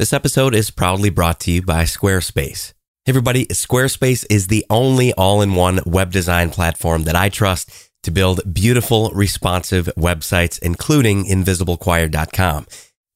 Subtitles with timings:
[0.00, 2.72] This episode is proudly brought to you by Squarespace.
[3.04, 7.70] Hey everybody, Squarespace is the only all-in-one web design platform that I trust
[8.04, 12.66] to build beautiful, responsive websites, including invisiblechoir.com.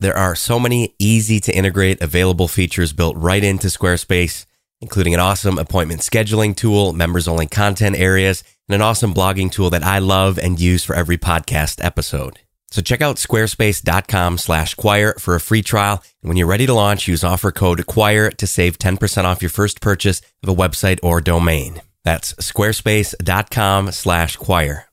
[0.01, 4.45] There are so many easy to integrate available features built right into Squarespace,
[4.83, 9.71] including an awesome appointment scheduling tool, members only content areas, and an awesome blogging tool
[9.71, 12.41] that I love and use for every podcast episode.
[12.75, 16.03] So check out squarespace.com slash choir for a free trial.
[16.23, 19.49] And when you're ready to launch, use offer code choir to save 10% off your
[19.49, 21.81] first purchase of a website or domain.
[22.03, 24.87] That's squarespace.com slash choir.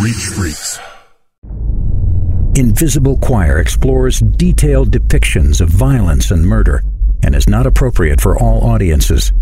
[0.00, 0.78] Reach Freaks.
[2.54, 6.82] Invisible Choir explores detailed depictions of violence and murder
[7.22, 9.34] and is not appropriate for all audiences.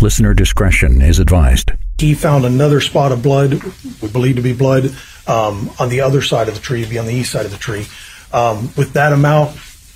[0.00, 1.72] Listener discretion is advised.
[1.98, 3.62] He found another spot of blood,
[4.02, 4.94] we believe to be blood,
[5.26, 7.56] um, on the other side of the tree, be on the east side of the
[7.56, 7.86] tree.
[8.32, 9.50] Um, with that amount,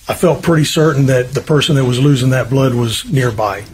[0.09, 3.64] I felt pretty certain that the person that was losing that blood was nearby.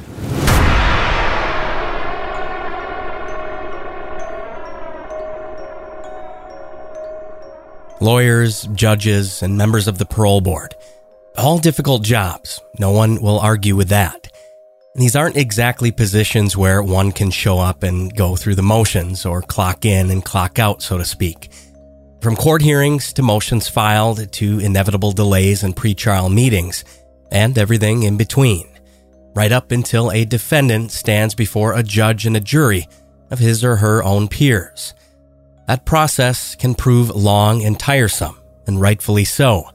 [8.00, 10.74] Lawyers, judges, and members of the parole board.
[11.36, 12.60] All difficult jobs.
[12.78, 14.33] No one will argue with that.
[14.96, 19.42] These aren't exactly positions where one can show up and go through the motions or
[19.42, 21.50] clock in and clock out, so to speak.
[22.20, 26.84] From court hearings to motions filed to inevitable delays and pretrial meetings,
[27.32, 28.68] and everything in between,
[29.34, 32.88] right up until a defendant stands before a judge and a jury
[33.32, 34.94] of his or her own peers.
[35.66, 39.70] That process can prove long and tiresome, and rightfully so.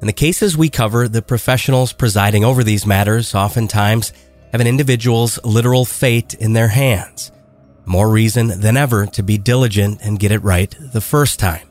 [0.00, 4.12] In the cases we cover, the professionals presiding over these matters oftentimes
[4.54, 7.32] have an individual's literal fate in their hands.
[7.86, 11.68] More reason than ever to be diligent and get it right the first time.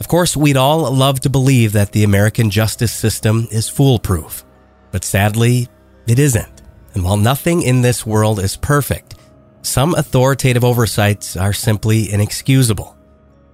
[0.00, 4.42] Of course, we'd all love to believe that the American justice system is foolproof,
[4.90, 5.68] but sadly,
[6.06, 6.62] it isn't.
[6.94, 9.14] And while nothing in this world is perfect,
[9.60, 12.96] some authoritative oversights are simply inexcusable.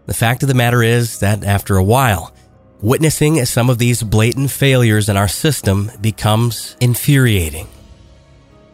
[0.06, 2.32] The fact of the matter is that after a while,
[2.80, 7.66] witnessing some of these blatant failures in our system becomes infuriating.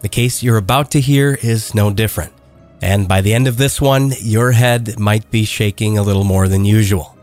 [0.00, 2.32] The case you're about to hear is no different.
[2.81, 6.47] And by the end of this one, your head might be shaking a little more
[6.47, 7.16] than usual.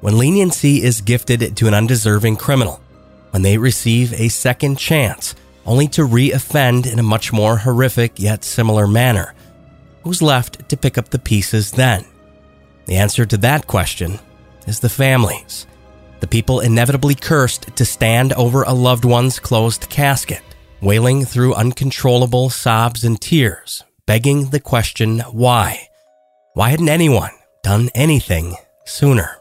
[0.00, 2.80] When leniency is gifted to an undeserving criminal,
[3.30, 5.34] when they receive a second chance,
[5.64, 9.34] only to re-offend in a much more horrific yet similar manner,
[10.04, 12.04] who's left to pick up the pieces then?
[12.84, 14.20] The answer to that question
[14.68, 15.66] is the families.
[16.20, 20.42] The people inevitably cursed to stand over a loved one's closed casket
[20.80, 25.88] wailing through uncontrollable sobs and tears, begging the question why?
[26.54, 27.32] Why hadn't anyone
[27.62, 29.36] done anything sooner?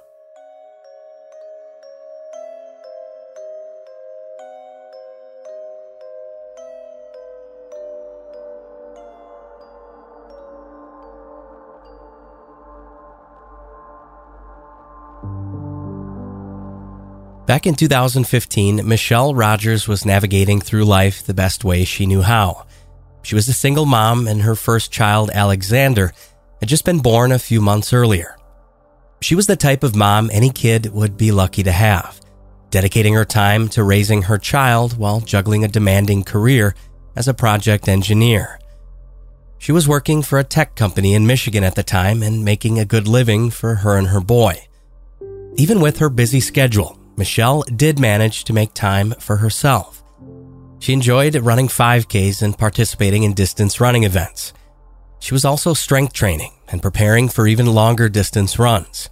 [17.45, 22.65] Back in 2015, Michelle Rogers was navigating through life the best way she knew how.
[23.21, 26.11] She was a single mom, and her first child, Alexander,
[26.59, 28.35] had just been born a few months earlier.
[29.21, 32.19] She was the type of mom any kid would be lucky to have,
[32.71, 36.73] dedicating her time to raising her child while juggling a demanding career
[37.15, 38.59] as a project engineer.
[39.59, 42.85] She was working for a tech company in Michigan at the time and making a
[42.85, 44.67] good living for her and her boy.
[45.57, 50.03] Even with her busy schedule, Michelle did manage to make time for herself.
[50.79, 54.53] She enjoyed running 5Ks and participating in distance running events.
[55.19, 59.09] She was also strength training and preparing for even longer distance runs.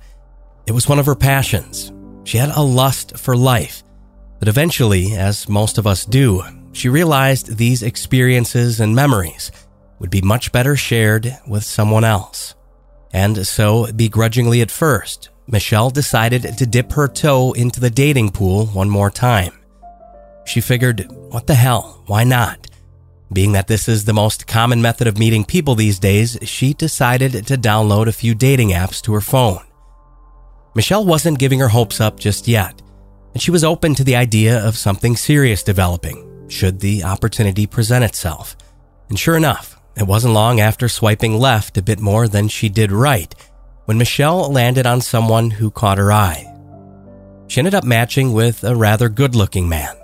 [0.67, 1.91] It was one of her passions.
[2.25, 3.83] She had a lust for life.
[4.39, 6.43] But eventually, as most of us do,
[6.73, 9.51] she realized these experiences and memories
[9.99, 12.55] would be much better shared with someone else.
[13.13, 18.67] And so, begrudgingly at first, Michelle decided to dip her toe into the dating pool
[18.67, 19.53] one more time.
[20.45, 22.67] She figured, what the hell, why not?
[23.31, 27.47] Being that this is the most common method of meeting people these days, she decided
[27.47, 29.61] to download a few dating apps to her phone.
[30.75, 32.81] Michelle wasn't giving her hopes up just yet,
[33.33, 38.03] and she was open to the idea of something serious developing, should the opportunity present
[38.03, 38.55] itself.
[39.09, 42.91] And sure enough, it wasn't long after swiping left a bit more than she did
[42.91, 43.33] right
[43.85, 46.49] when Michelle landed on someone who caught her eye.
[47.47, 49.95] She ended up matching with a rather good looking man.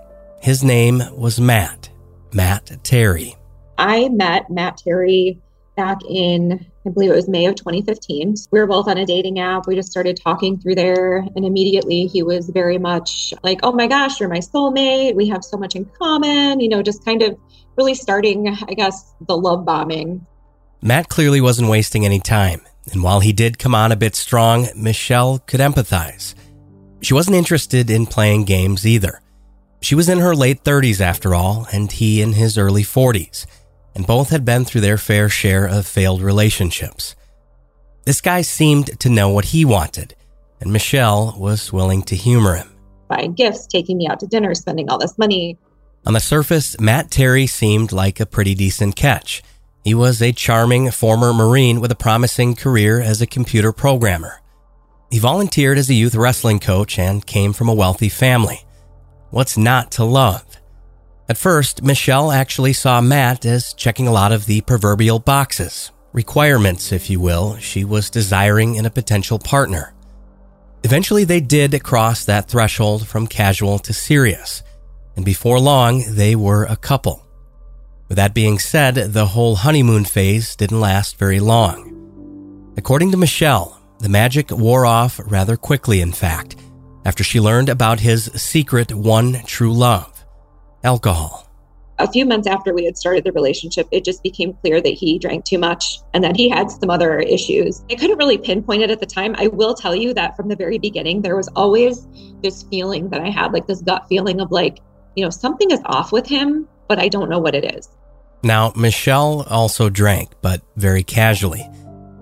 [0.41, 1.89] His name was Matt,
[2.33, 3.35] Matt Terry.
[3.77, 5.39] I met Matt Terry
[5.75, 8.35] back in, I believe it was May of 2015.
[8.51, 9.65] We were both on a dating app.
[9.65, 11.19] We just started talking through there.
[11.35, 15.15] And immediately he was very much like, oh my gosh, you're my soulmate.
[15.15, 17.37] We have so much in common, you know, just kind of
[17.77, 20.25] really starting, I guess, the love bombing.
[20.81, 22.61] Matt clearly wasn't wasting any time.
[22.91, 26.36] And while he did come on a bit strong, Michelle could empathize.
[27.01, 29.21] She wasn't interested in playing games either.
[29.81, 33.45] She was in her late 30s after all, and he in his early 40s,
[33.95, 37.15] and both had been through their fair share of failed relationships.
[38.06, 40.15] This guy seemed to know what he wanted,
[40.59, 42.69] and Michelle was willing to humor him.
[43.07, 45.57] Buying gifts, taking me out to dinner, spending all this money.
[46.06, 49.41] On the surface, Matt Terry seemed like a pretty decent catch.
[49.83, 54.41] He was a charming former Marine with a promising career as a computer programmer.
[55.09, 58.65] He volunteered as a youth wrestling coach and came from a wealthy family.
[59.31, 60.45] What's not to love?
[61.29, 66.91] At first, Michelle actually saw Matt as checking a lot of the proverbial boxes, requirements,
[66.91, 69.93] if you will, she was desiring in a potential partner.
[70.83, 74.63] Eventually, they did cross that threshold from casual to serious,
[75.15, 77.25] and before long, they were a couple.
[78.09, 82.73] With that being said, the whole honeymoon phase didn't last very long.
[82.75, 86.56] According to Michelle, the magic wore off rather quickly, in fact,
[87.06, 90.25] after she learned about his secret one true love
[90.83, 91.45] alcohol.
[92.00, 95.19] A few months after we had started the relationship, it just became clear that he
[95.19, 97.83] drank too much and that he had some other issues.
[97.91, 99.35] I couldn't really pinpoint it at the time.
[99.38, 102.07] I will tell you that from the very beginning, there was always
[102.41, 104.79] this feeling that I had, like this gut feeling of like,
[105.15, 107.89] you know, something is off with him, but I don't know what it is.
[108.41, 111.68] Now, Michelle also drank, but very casually.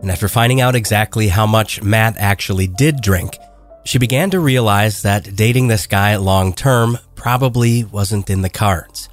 [0.01, 3.37] And after finding out exactly how much Matt actually did drink,
[3.85, 9.09] she began to realize that dating this guy long term probably wasn't in the cards.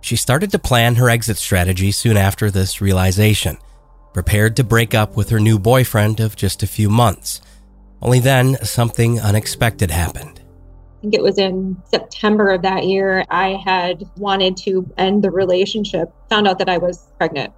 [0.00, 3.56] She started to plan her exit strategy soon after this realization,
[4.12, 7.40] prepared to break up with her new boyfriend of just a few months.
[8.02, 10.41] Only then, something unexpected happened.
[11.02, 15.32] I think it was in September of that year, I had wanted to end the
[15.32, 17.52] relationship, found out that I was pregnant.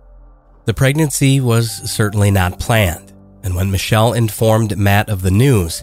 [0.65, 3.13] The pregnancy was certainly not planned,
[3.43, 5.83] and when Michelle informed Matt of the news,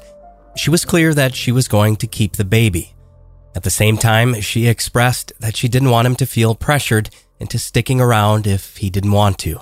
[0.56, 2.96] she was clear that she was going to keep the baby.
[3.56, 7.60] At the same time, she expressed that she didn't want him to feel pressured into
[7.60, 9.60] sticking around if he didn't want to.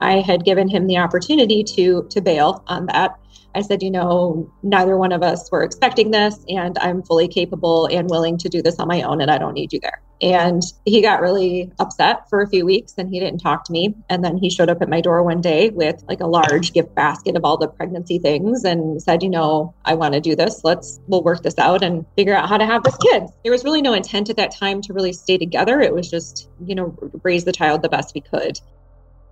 [0.00, 3.16] I had given him the opportunity to to bail on that.
[3.56, 7.86] I said, you know, neither one of us were expecting this, and I'm fully capable
[7.86, 10.02] and willing to do this on my own, and I don't need you there.
[10.22, 13.94] And he got really upset for a few weeks and he didn't talk to me.
[14.08, 16.94] And then he showed up at my door one day with like a large gift
[16.94, 20.62] basket of all the pregnancy things and said, you know, I want to do this.
[20.64, 23.24] Let's, we'll work this out and figure out how to have this kid.
[23.42, 25.80] There was really no intent at that time to really stay together.
[25.80, 28.58] It was just, you know, raise the child the best we could.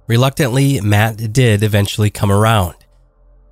[0.07, 2.84] Reluctantly, Matt did eventually come around.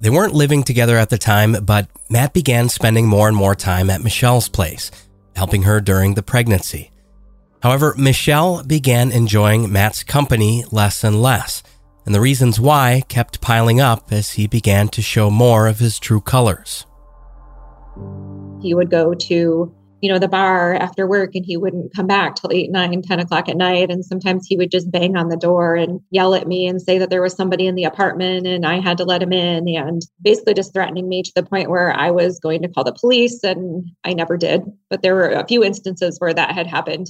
[0.02, 3.88] They weren't living together at the time, but Matt began spending more and more time
[3.88, 4.90] at Michelle's place,
[5.37, 6.90] helping her during the pregnancy.
[7.62, 11.62] However, Michelle began enjoying Matt's company less and less,
[12.04, 16.00] and the reasons why kept piling up as he began to show more of his
[16.00, 16.84] true colors.
[18.60, 19.72] He would go to,
[20.02, 23.20] you know, the bar after work and he wouldn't come back till 8, 9, 10
[23.20, 23.88] o'clock at night.
[23.88, 26.99] And sometimes he would just bang on the door and yell at me and say
[26.99, 30.02] that there was somebody in the apartment and I had to let him in and
[30.20, 33.44] basically just threatening me to the point where I was going to call the police
[33.44, 34.62] and I never did.
[34.90, 37.06] But there were a few instances where that had happened.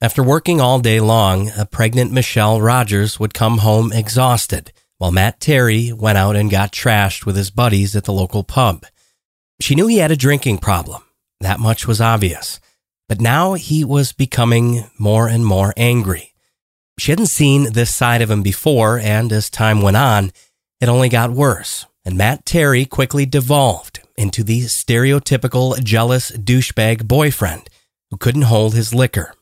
[0.00, 5.40] After working all day long, a pregnant Michelle Rogers would come home exhausted, while Matt
[5.40, 8.84] Terry went out and got trashed with his buddies at the local pub.
[9.60, 11.05] She knew he had a drinking problem.
[11.40, 12.60] That much was obvious.
[13.08, 16.32] But now he was becoming more and more angry.
[16.98, 20.32] She hadn't seen this side of him before, and as time went on,
[20.80, 21.86] it only got worse.
[22.04, 27.68] And Matt Terry quickly devolved into the stereotypical jealous douchebag boyfriend
[28.10, 29.34] who couldn't hold his liquor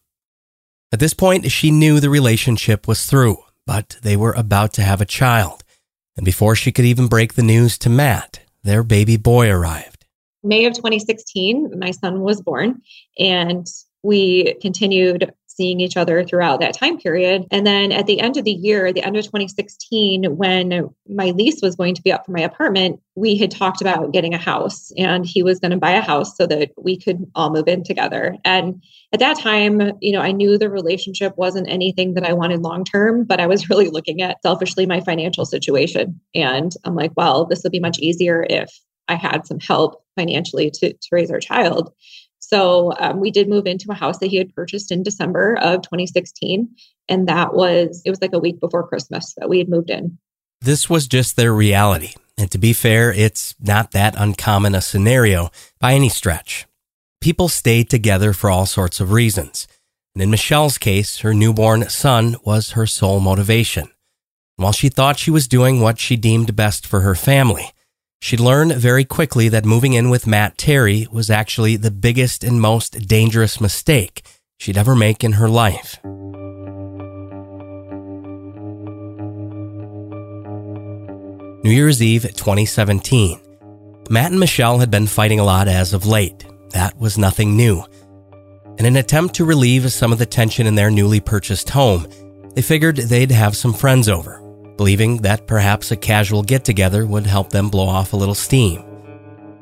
[0.95, 5.01] at this point, she knew the relationship was through, but they were about to have
[5.01, 5.65] a child.
[6.17, 9.94] And before she could even break the news to Matt, their baby boy arrived.
[10.45, 12.83] May of 2016, my son was born,
[13.19, 13.67] and
[14.03, 17.47] we continued seeing each other throughout that time period.
[17.51, 21.61] And then at the end of the year, the end of 2016, when my lease
[21.63, 24.91] was going to be up for my apartment, we had talked about getting a house
[24.99, 27.85] and he was going to buy a house so that we could all move in
[27.85, 28.37] together.
[28.45, 28.83] And
[29.13, 32.85] at that time, you know, I knew the relationship wasn't anything that I wanted long
[32.85, 36.21] term, but I was really looking at selfishly my financial situation.
[36.35, 38.77] And I'm like, well, this would be much easier if
[39.09, 41.93] I had some help financially to, to raise our child.
[42.39, 45.83] So um, we did move into a house that he had purchased in December of
[45.83, 46.69] 2016.
[47.09, 50.19] And that was, it was like a week before Christmas that we had moved in.
[50.61, 52.15] This was just their reality.
[52.37, 56.67] And to be fair, it's not that uncommon a scenario by any stretch.
[57.21, 59.67] People stay together for all sorts of reasons.
[60.15, 63.91] And in Michelle's case, her newborn son was her sole motivation.
[64.57, 67.73] While she thought she was doing what she deemed best for her family,
[68.25, 72.59] she learned very quickly that moving in with Matt Terry was actually the biggest and
[72.59, 74.25] most dangerous mistake
[74.57, 76.02] she'd ever make in her life.
[81.62, 83.38] New Year's Eve 2017.
[84.09, 86.47] Matt and Michelle had been fighting a lot as of late.
[86.71, 87.85] That was nothing new.
[88.78, 92.07] In an attempt to relieve some of the tension in their newly purchased home,
[92.54, 94.40] they figured they'd have some friends over
[94.76, 98.83] believing that perhaps a casual get together would help them blow off a little steam.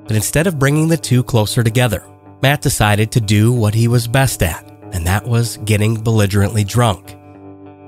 [0.04, 2.04] But instead of bringing the two closer together,
[2.42, 7.16] Matt decided to do what he was best at, and that was getting belligerently drunk.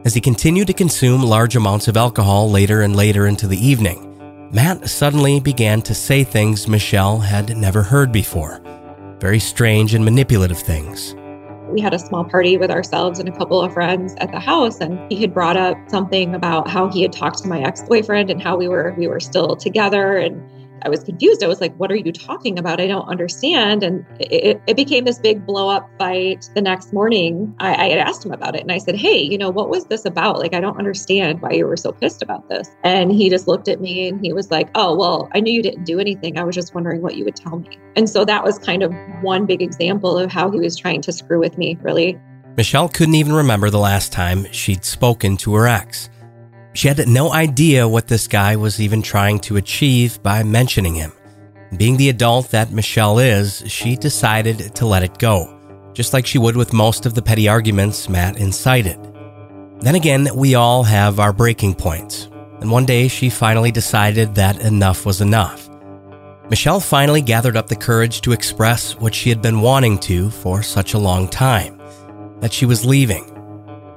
[0.05, 4.51] As he continued to consume large amounts of alcohol later and later into the evening,
[4.53, 8.61] Matt suddenly began to say things Michelle had never heard before.
[9.19, 11.15] Very strange and manipulative things
[11.75, 14.81] we had a small party with ourselves and a couple of friends at the house
[14.81, 18.41] and he had brought up something about how he had talked to my ex-boyfriend and
[18.41, 20.41] how we were we were still together and
[20.85, 21.43] I was confused.
[21.43, 22.81] I was like, what are you talking about?
[22.81, 23.83] I don't understand.
[23.83, 26.51] And it, it became this big blow up fight.
[26.55, 29.39] The next morning, I, I, had asked him about it and I said, hey, you
[29.39, 30.39] know, what was this about?
[30.39, 32.71] Like, I don't understand why you were so pissed about this.
[32.83, 35.63] And he just looked at me and he was like, oh, well, I knew you
[35.63, 36.39] didn't do anything.
[36.39, 37.79] I was just wondering what you would tell me.
[37.97, 41.13] And so that was kind of one big example of how he was trying to
[41.13, 42.19] screw with me, really.
[42.57, 46.09] Michelle couldn't even remember the last time she'd spoken to her ex.
[46.75, 51.13] She had no idea what this guy was even trying to achieve by mentioning him.
[51.77, 55.57] Being the adult that Michelle is, she decided to let it go,
[55.93, 58.99] just like she would with most of the petty arguments Matt incited.
[59.81, 62.29] Then again, we all have our breaking points,
[62.61, 65.71] and one day she finally decided that enough was enough.
[66.51, 70.61] Michelle finally gathered up the courage to express what she had been wanting to for
[70.61, 71.81] such a long time
[72.41, 73.34] that she was leaving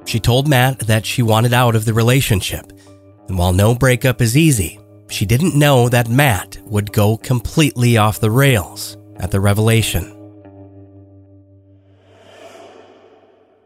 [0.07, 2.71] she told Matt that she wanted out of the relationship.
[3.27, 8.21] And while no breakup is easy, she didn't know that Matt would go completely off
[8.21, 10.13] the rails at the revelation.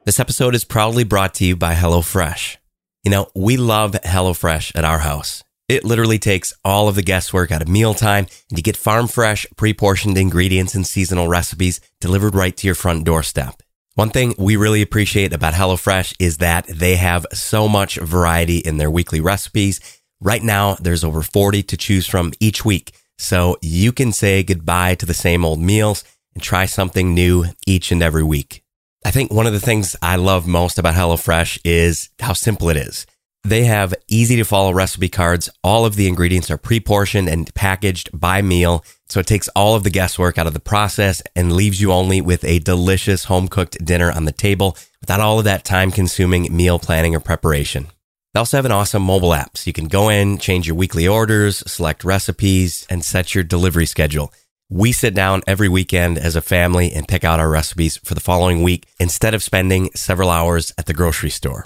[0.04, 2.58] This episode is proudly brought to you by HelloFresh.
[3.04, 5.44] You know, we love HelloFresh at our house.
[5.70, 9.46] It literally takes all of the guesswork out of mealtime and you get farm fresh,
[9.56, 13.62] pre portioned ingredients and seasonal recipes delivered right to your front doorstep.
[13.96, 18.78] One thing we really appreciate about HelloFresh is that they have so much variety in
[18.78, 19.82] their weekly recipes.
[20.22, 22.94] Right now, there's over 40 to choose from each week.
[23.18, 27.92] So you can say goodbye to the same old meals and try something new each
[27.92, 28.64] and every week.
[29.04, 32.78] I think one of the things I love most about HelloFresh is how simple it
[32.78, 33.06] is.
[33.44, 35.50] They have easy to follow recipe cards.
[35.64, 38.86] All of the ingredients are pre-portioned and packaged by meal.
[39.12, 42.22] So it takes all of the guesswork out of the process and leaves you only
[42.22, 46.56] with a delicious home cooked dinner on the table without all of that time consuming
[46.56, 47.88] meal planning or preparation.
[48.34, 49.58] They also have an awesome mobile app.
[49.58, 53.86] So you can go in, change your weekly orders, select recipes, and set your delivery
[53.86, 54.32] schedule.
[54.70, 58.22] We sit down every weekend as a family and pick out our recipes for the
[58.22, 61.66] following week instead of spending several hours at the grocery store.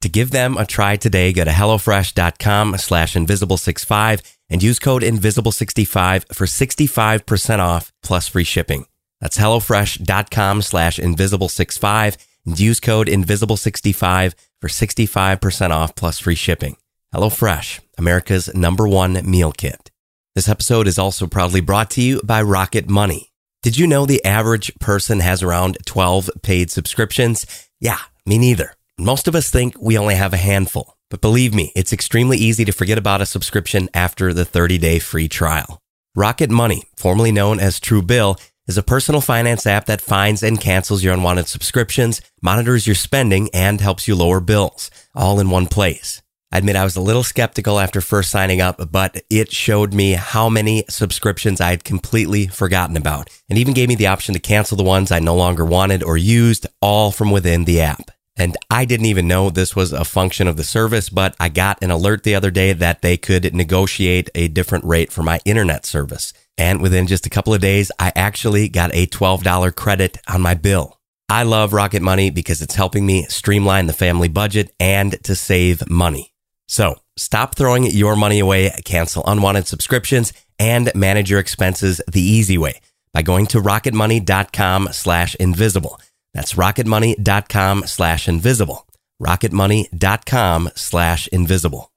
[0.00, 6.32] To give them a try today, go to HelloFresh.com slash Invisible65 and use code Invisible65
[6.34, 8.86] for 65% off plus free shipping.
[9.20, 16.76] That's HelloFresh.com slash Invisible65 and use code Invisible65 for 65% off plus free shipping.
[17.14, 19.90] HelloFresh, America's number one meal kit.
[20.34, 23.32] This episode is also proudly brought to you by Rocket Money.
[23.62, 27.46] Did you know the average person has around 12 paid subscriptions?
[27.80, 28.74] Yeah, me neither.
[28.98, 32.64] Most of us think we only have a handful, but believe me, it's extremely easy
[32.64, 35.80] to forget about a subscription after the 30 day free trial.
[36.14, 41.04] Rocket Money, formerly known as Truebill, is a personal finance app that finds and cancels
[41.04, 46.22] your unwanted subscriptions, monitors your spending, and helps you lower bills, all in one place.
[46.52, 50.12] I admit I was a little skeptical after first signing up, but it showed me
[50.12, 54.40] how many subscriptions I had completely forgotten about and even gave me the option to
[54.40, 58.10] cancel the ones I no longer wanted or used all from within the app.
[58.36, 61.82] And I didn't even know this was a function of the service, but I got
[61.82, 65.86] an alert the other day that they could negotiate a different rate for my internet
[65.86, 66.32] service.
[66.58, 70.54] And within just a couple of days, I actually got a $12 credit on my
[70.54, 71.00] bill.
[71.28, 75.88] I love Rocket Money because it's helping me streamline the family budget and to save
[75.88, 76.32] money.
[76.68, 82.58] So stop throwing your money away, cancel unwanted subscriptions, and manage your expenses the easy
[82.58, 82.80] way
[83.12, 86.00] by going to rocketmoney.com slash invisible.
[86.36, 88.86] That's rocketmoney.com slash invisible.
[89.22, 91.90] rocketmoney.com slash invisible.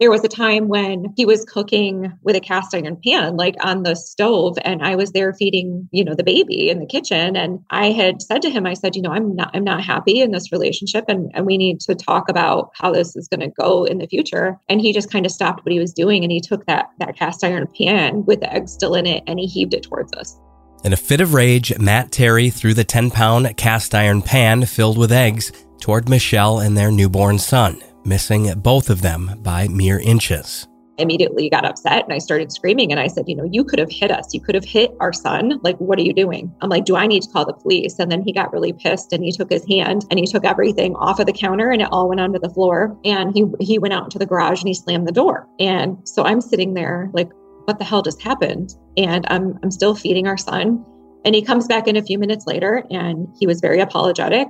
[0.00, 3.82] There was a time when he was cooking with a cast iron pan, like on
[3.82, 7.36] the stove, and I was there feeding, you know, the baby in the kitchen.
[7.36, 10.22] And I had said to him, I said, you know, I'm not, I'm not happy
[10.22, 13.54] in this relationship, and and we need to talk about how this is going to
[13.60, 14.56] go in the future.
[14.70, 17.18] And he just kind of stopped what he was doing, and he took that that
[17.18, 20.40] cast iron pan with the egg still in it, and he heaved it towards us.
[20.82, 24.96] In a fit of rage, Matt Terry threw the 10 pound cast iron pan filled
[24.96, 30.66] with eggs toward Michelle and their newborn son, missing both of them by mere inches.
[30.96, 33.90] Immediately got upset and I started screaming and I said, You know, you could have
[33.90, 34.32] hit us.
[34.32, 35.60] You could have hit our son.
[35.62, 36.50] Like, what are you doing?
[36.62, 37.98] I'm like, Do I need to call the police?
[37.98, 40.94] And then he got really pissed and he took his hand and he took everything
[40.96, 42.98] off of the counter and it all went onto the floor.
[43.04, 45.46] And he he went out into the garage and he slammed the door.
[45.58, 47.30] And so I'm sitting there like,
[47.64, 48.74] what the hell just happened?
[48.96, 50.84] And I'm, I'm still feeding our son.
[51.24, 54.48] And he comes back in a few minutes later and he was very apologetic.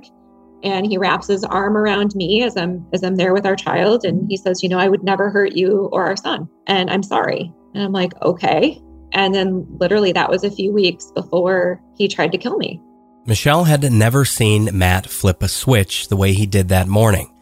[0.63, 4.05] And he wraps his arm around me as I'm as I'm there with our child
[4.05, 7.01] and he says, "You know, I would never hurt you or our son, and I'm
[7.01, 8.79] sorry." And I'm like, "Okay."
[9.11, 12.79] And then literally that was a few weeks before he tried to kill me.
[13.25, 17.33] Michelle had never seen Matt flip a switch the way he did that morning.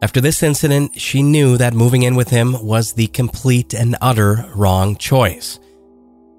[0.00, 4.48] After this incident, she knew that moving in with him was the complete and utter
[4.54, 5.58] wrong choice.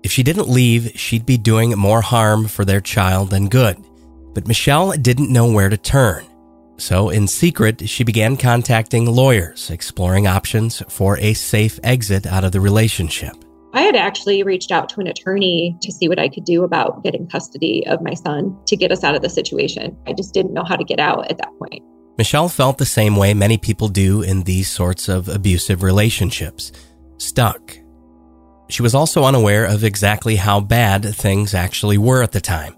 [0.02, 3.78] If she didn't leave, she'd be doing more harm for their child than good.
[4.34, 6.26] But Michelle didn't know where to turn.
[6.78, 12.54] So, in secret, she began contacting lawyers, exploring options for a safe exit out of
[12.54, 13.34] the relationship.
[13.74, 17.04] I had actually reached out to an attorney to see what I could do about
[17.04, 19.98] getting custody of my son to get us out of the situation.
[20.08, 21.84] I just didn't know how to get out at that point.
[22.20, 26.74] Michelle felt the same way many people do in these sorts of abusive relationships
[27.18, 27.80] stuck.
[28.68, 32.76] She was also unaware of exactly how bad things actually were at the time.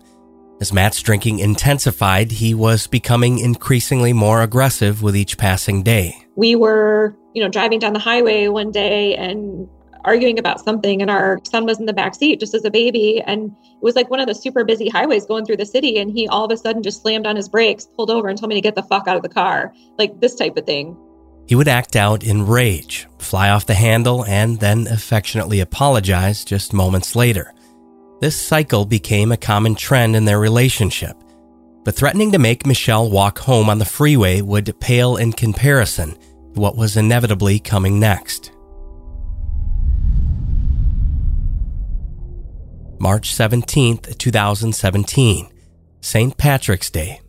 [0.62, 6.13] As Matt's drinking intensified, he was becoming increasingly more aggressive with each passing day.
[6.36, 9.67] We were, you know, driving down the highway one day and
[10.03, 13.22] arguing about something and our son was in the back seat just as a baby
[13.22, 16.12] and it was like one of the super busy highways going through the city and
[16.12, 18.55] he all of a sudden just slammed on his brakes pulled over and told me
[18.55, 19.74] to get the fuck out of the car.
[19.98, 20.98] Like this type of thing.
[21.48, 26.74] He would act out in rage fly off the handle and then affectionately apologize just
[26.74, 27.53] moments later.
[28.20, 31.16] This cycle became a common trend in their relationship.
[31.83, 36.11] But threatening to make michelle walk home on the freeway would pale in comparison
[36.53, 38.51] to what was inevitably coming next
[43.01, 45.51] March 17th, 2017,
[46.01, 46.37] St.
[46.37, 47.20] Patrick's Day.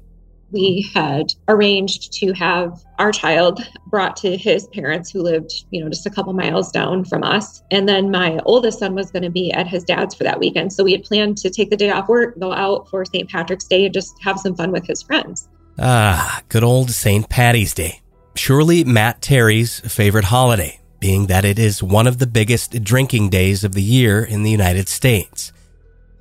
[0.51, 5.89] We had arranged to have our child brought to his parents who lived, you know,
[5.89, 7.63] just a couple miles down from us.
[7.71, 10.75] And then my oldest son was going to be at his dad's for that weekend.
[10.75, 13.31] So we had planned to take the day off work, go out for St.
[13.31, 15.49] Patrick's Day and just have some fun with his friends.
[15.79, 17.27] Ah, good old St.
[17.31, 18.03] Patty's Day.
[18.37, 23.65] Surely Matt Terry's favorite holiday, being that it is one of the biggest drinking days
[23.65, 25.51] of the year in the United States.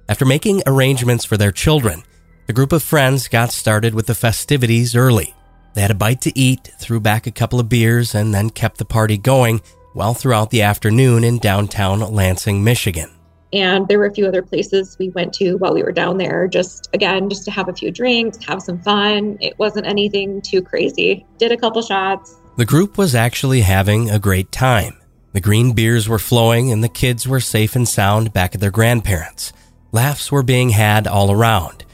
[0.10, 2.04] After making arrangements for their children,
[2.48, 5.34] the group of friends got started with the festivities early.
[5.74, 8.78] They had a bite to eat, threw back a couple of beers, and then kept
[8.78, 9.62] the party going
[9.96, 13.10] well throughout the afternoon in downtown Lansing, Michigan.
[13.54, 16.48] And there were a few other places we went to while we were down there,
[16.48, 19.38] just again, just to have a few drinks, have some fun.
[19.42, 21.26] It wasn't anything too crazy.
[21.38, 22.36] Did a couple shots.
[22.58, 24.98] The group was actually having a great time.
[25.34, 28.72] The green beers were flowing, and the kids were safe and sound back at their
[28.72, 29.54] grandparents'.
[29.91, 31.86] Laughs were being had all around.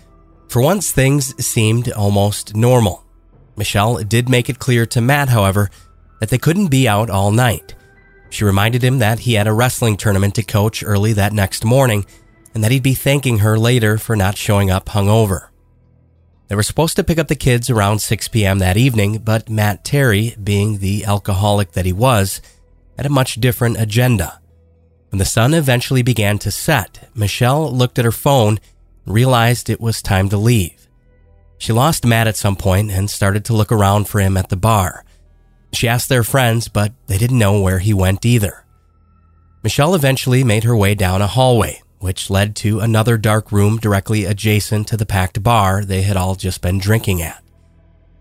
[0.50, 3.04] For once, things seemed almost normal.
[3.56, 5.70] Michelle did make it clear to Matt, however,
[6.20, 7.76] that they couldn't be out all night.
[8.30, 12.06] She reminded him that he had a wrestling tournament to coach early that next morning
[12.54, 15.50] and that he'd be thanking her later for not showing up hungover.
[16.48, 18.60] They were supposed to pick up the kids around 6 p.m.
[18.60, 22.42] that evening, but Matt Terry, being the alcoholic that he was,
[22.96, 24.40] had a much different agenda.
[25.10, 28.60] When the sun eventually began to set, Michelle looked at her phone
[29.06, 30.88] and realized it was time to leave.
[31.58, 34.58] She lost Matt at some point and started to look around for him at the
[34.58, 35.06] bar.
[35.74, 38.66] She asked their friends, but they didn't know where he went either.
[39.64, 44.26] Michelle eventually made her way down a hallway, which led to another dark room directly
[44.26, 47.44] adjacent to the packed bar they had all just been drinking at.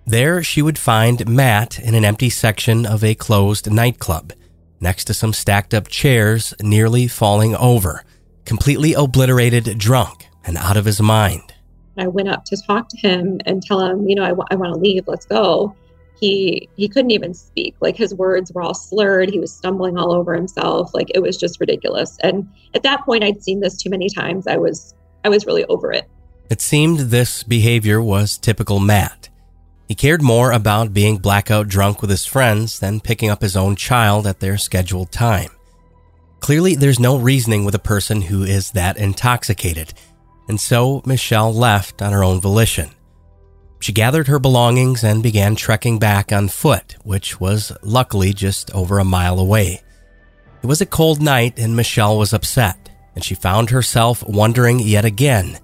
[0.06, 4.32] There, she would find Matt in an empty section of a closed nightclub
[4.80, 8.04] next to some stacked up chairs, nearly falling over,
[8.44, 11.54] completely obliterated, drunk, and out of his mind.
[11.98, 14.54] I went up to talk to him and tell him, you know, I, w- I
[14.54, 15.74] want to leave, let's go.
[16.20, 17.74] he he couldn't even speak.
[17.80, 19.30] Like his words were all slurred.
[19.30, 20.92] He was stumbling all over himself.
[20.94, 22.18] Like it was just ridiculous.
[22.22, 24.46] And at that point i'd seen this too many times.
[24.46, 26.04] I was i was really over it.
[26.50, 29.25] It seemed this behavior was typical matt
[29.86, 33.76] he cared more about being blackout drunk with his friends than picking up his own
[33.76, 35.50] child at their scheduled time.
[36.40, 39.94] Clearly there's no reasoning with a person who is that intoxicated.
[40.48, 42.90] And so michelle left on her own volition.
[43.80, 48.98] She gathered her belongings and began trekking back on foot, which was luckily just over
[48.98, 49.82] a mile away.
[50.62, 55.04] It was a cold night and Michelle was upset, and she found herself wondering yet
[55.04, 55.58] again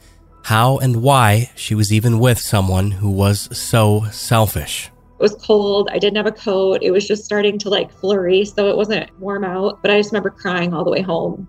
[0.45, 4.91] how and why she was even with someone who was so selfish.
[5.19, 5.89] It was cold.
[5.93, 6.83] I didn't have a coat.
[6.83, 10.11] It was just starting to like flurry, so it wasn't warm out, but I just
[10.11, 11.49] remember crying all the way home.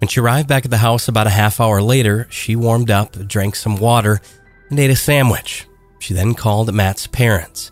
[0.00, 3.12] When she arrived back at the house about a half hour later, she warmed up,
[3.26, 4.20] drank some water,
[4.70, 5.66] and ate a sandwich.
[5.98, 7.70] She then called Matt's parents.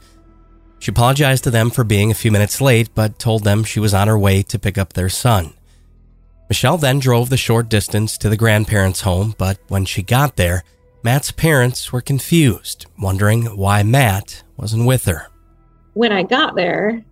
[0.78, 3.94] She apologized to them for being a few minutes late, but told them she was
[3.94, 5.52] on her way to pick up their son.
[6.52, 10.64] Michelle then drove the short distance to the grandparents' home, but when she got there,
[11.02, 15.28] Matt's parents were confused, wondering why Matt wasn't with her.
[15.94, 17.02] When I got there,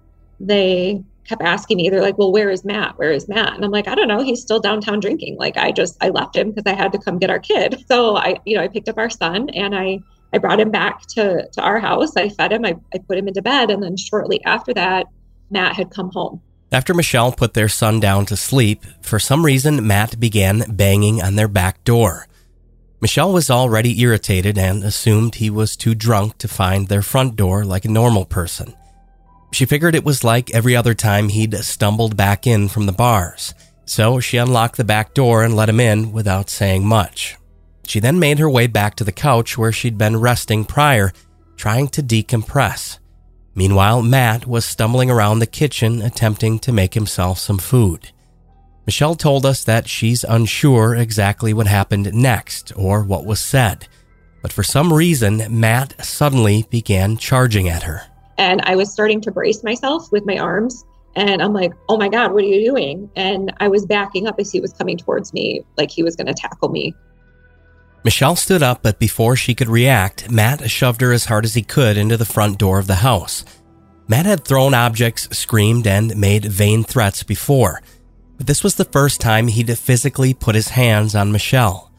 [0.41, 2.99] they kept asking me, they're like, well, where is Matt?
[2.99, 3.55] Where is Matt?
[3.55, 4.23] And I'm like, I don't know.
[4.23, 5.39] He's still downtown drinking.
[5.39, 7.83] Like, I just, I left him because I had to come get our kid.
[7.89, 10.01] So I, you know, I picked up our son and I
[10.35, 12.15] I brought him back to, to our house.
[12.15, 13.71] I fed him, I, I put him into bed.
[13.71, 15.07] And then shortly after that,
[15.51, 16.43] Matt had come home.
[16.73, 21.35] After Michelle put their son down to sleep, for some reason, Matt began banging on
[21.35, 22.29] their back door.
[23.01, 27.65] Michelle was already irritated and assumed he was too drunk to find their front door
[27.65, 28.75] like a normal person.
[29.53, 33.53] She figured it was like every other time he'd stumbled back in from the bars,
[33.85, 37.37] so she unlocked the back door and let him in without saying much.
[37.85, 41.13] She then made her way back to the couch where she'd been resting prior,
[41.57, 43.00] trying to decompress.
[43.55, 48.11] Meanwhile, Matt was stumbling around the kitchen attempting to make himself some food.
[48.87, 53.89] Michelle told us that she's unsure exactly what happened next or what was said,
[54.43, 58.03] but for some reason, Matt suddenly began charging at her.
[58.39, 60.85] And I was starting to brace myself with my arms.
[61.15, 63.11] And I'm like, oh my God, what are you doing?
[63.17, 66.29] And I was backing up as he was coming towards me, like he was going
[66.29, 66.95] to tackle me.
[68.03, 71.63] Michelle stood up, but before she could react, Matt shoved her as hard as he
[71.63, 73.45] could into the front door of the house.
[74.09, 77.83] Matt had thrown objects, screamed, and made vain threats before,
[78.39, 81.93] but this was the first time he'd physically put his hands on Michelle.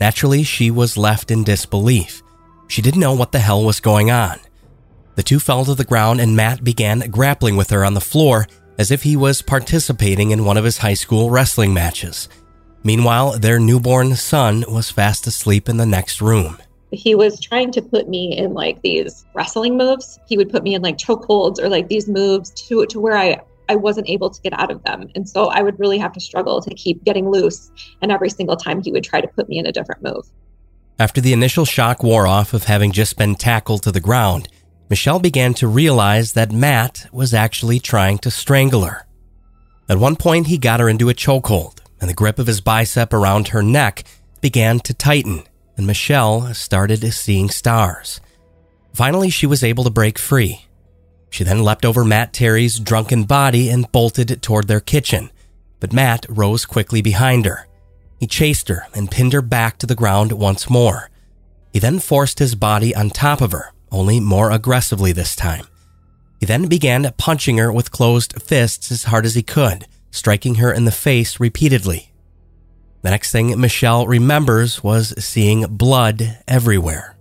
[0.00, 2.22] Naturally, she was left in disbelief.
[2.68, 4.40] She didn't know what the hell was going on.
[5.16, 8.46] The two fell to the ground and Matt began grappling with her on the floor
[8.78, 12.28] as if he was participating in one of his high school wrestling matches.
[12.84, 16.58] Meanwhile, their newborn son was fast asleep in the next room.
[16.90, 20.18] He was trying to put me in like these wrestling moves.
[20.26, 23.38] He would put me in like chokeholds or like these moves to to where I
[23.68, 25.08] I wasn't able to get out of them.
[25.14, 27.70] And so I would really have to struggle to keep getting loose.
[28.00, 30.26] And every single time he would try to put me in a different move.
[30.98, 34.48] After the initial shock wore off of having just been tackled to the ground,
[34.90, 39.06] Michelle began to realize that Matt was actually trying to strangle her.
[39.88, 43.12] At one point, he got her into a chokehold, and the grip of his bicep
[43.12, 44.04] around her neck
[44.40, 45.44] began to tighten,
[45.76, 48.20] and Michelle started seeing stars.
[48.92, 50.66] Finally, she was able to break free.
[51.30, 55.30] She then leapt over Matt Terry's drunken body and bolted toward their kitchen,
[55.80, 57.66] but Matt rose quickly behind her.
[58.18, 61.10] He chased her and pinned her back to the ground once more.
[61.72, 65.66] He then forced his body on top of her, only more aggressively this time.
[66.40, 70.72] He then began punching her with closed fists as hard as he could striking her
[70.72, 72.12] in the face repeatedly.
[73.02, 77.17] The next thing Michelle remembers was seeing blood everywhere.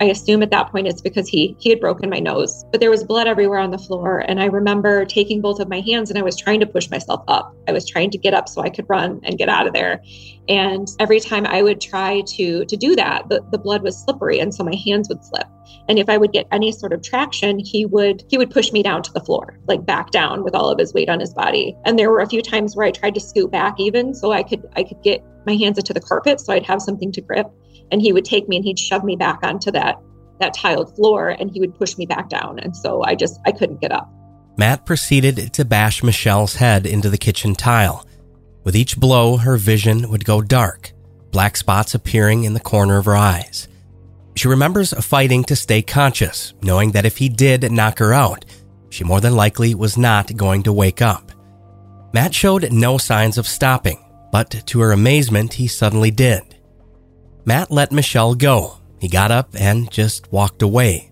[0.00, 2.90] I assume at that point it's because he he had broken my nose, but there
[2.90, 6.18] was blood everywhere on the floor and I remember taking both of my hands and
[6.18, 7.54] I was trying to push myself up.
[7.68, 10.02] I was trying to get up so I could run and get out of there.
[10.48, 14.40] And every time I would try to to do that, the, the blood was slippery
[14.40, 15.46] and so my hands would slip.
[15.88, 18.82] And if I would get any sort of traction, he would he would push me
[18.82, 21.76] down to the floor, like back down with all of his weight on his body.
[21.84, 24.42] And there were a few times where I tried to scoot back even so I
[24.42, 27.46] could I could get my hands into the carpet so I'd have something to grip
[27.90, 30.00] and he would take me and he'd shove me back onto that
[30.40, 32.58] that tiled floor and he would push me back down.
[32.58, 34.10] And so i just i couldn't get up.
[34.56, 38.06] Matt proceeded to bash michelle's head into the kitchen tile.
[38.62, 40.92] With each blow her vision would go dark
[41.30, 43.66] black spots appearing in the corner of her eyes.
[44.36, 48.44] She remembers fighting to stay conscious knowing that if he did knock her out
[48.90, 51.32] she more than likely was not going to wake up.
[52.12, 56.53] Matt showed no signs of stopping but to her amazement he suddenly did
[57.46, 61.10] Matt let Michelle go, he got up and just walked away.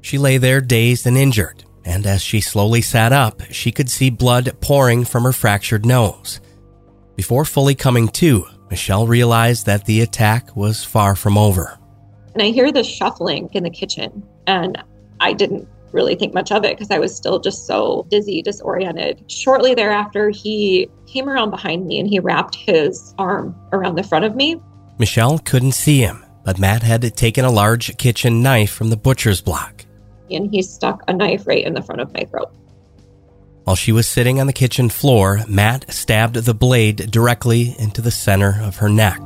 [0.00, 4.08] She lay there dazed and injured, and as she slowly sat up, she could see
[4.08, 6.40] blood pouring from her fractured nose.
[7.16, 11.78] Before fully coming to, Michelle realized that the attack was far from over.
[12.32, 14.82] And I hear the shuffling in the kitchen, and
[15.20, 19.30] I didn't really think much of it because I was still just so dizzy, disoriented.
[19.30, 24.24] Shortly thereafter, he came around behind me and he wrapped his arm around the front
[24.24, 24.58] of me.
[24.98, 29.40] Michelle couldn't see him, but Matt had taken a large kitchen knife from the butcher's
[29.40, 29.84] block.
[30.30, 32.52] And he stuck a knife right in the front of my throat.
[33.64, 38.10] While she was sitting on the kitchen floor, Matt stabbed the blade directly into the
[38.10, 39.20] center of her neck.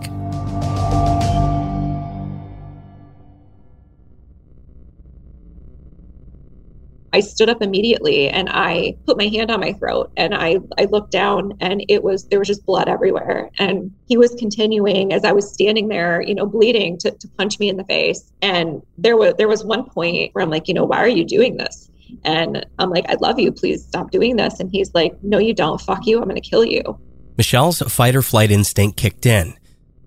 [7.16, 10.84] I stood up immediately and I put my hand on my throat and I, I
[10.84, 13.50] looked down and it was there was just blood everywhere.
[13.58, 17.58] And he was continuing as I was standing there, you know, bleeding to, to punch
[17.58, 18.30] me in the face.
[18.42, 21.24] And there was there was one point where I'm like, you know, why are you
[21.24, 21.90] doing this?
[22.22, 23.50] And I'm like, I love you.
[23.50, 24.60] Please stop doing this.
[24.60, 25.80] And he's like, No, you don't.
[25.80, 26.20] Fuck you.
[26.20, 26.82] I'm gonna kill you.
[27.38, 29.56] Michelle's fight or flight instinct kicked in.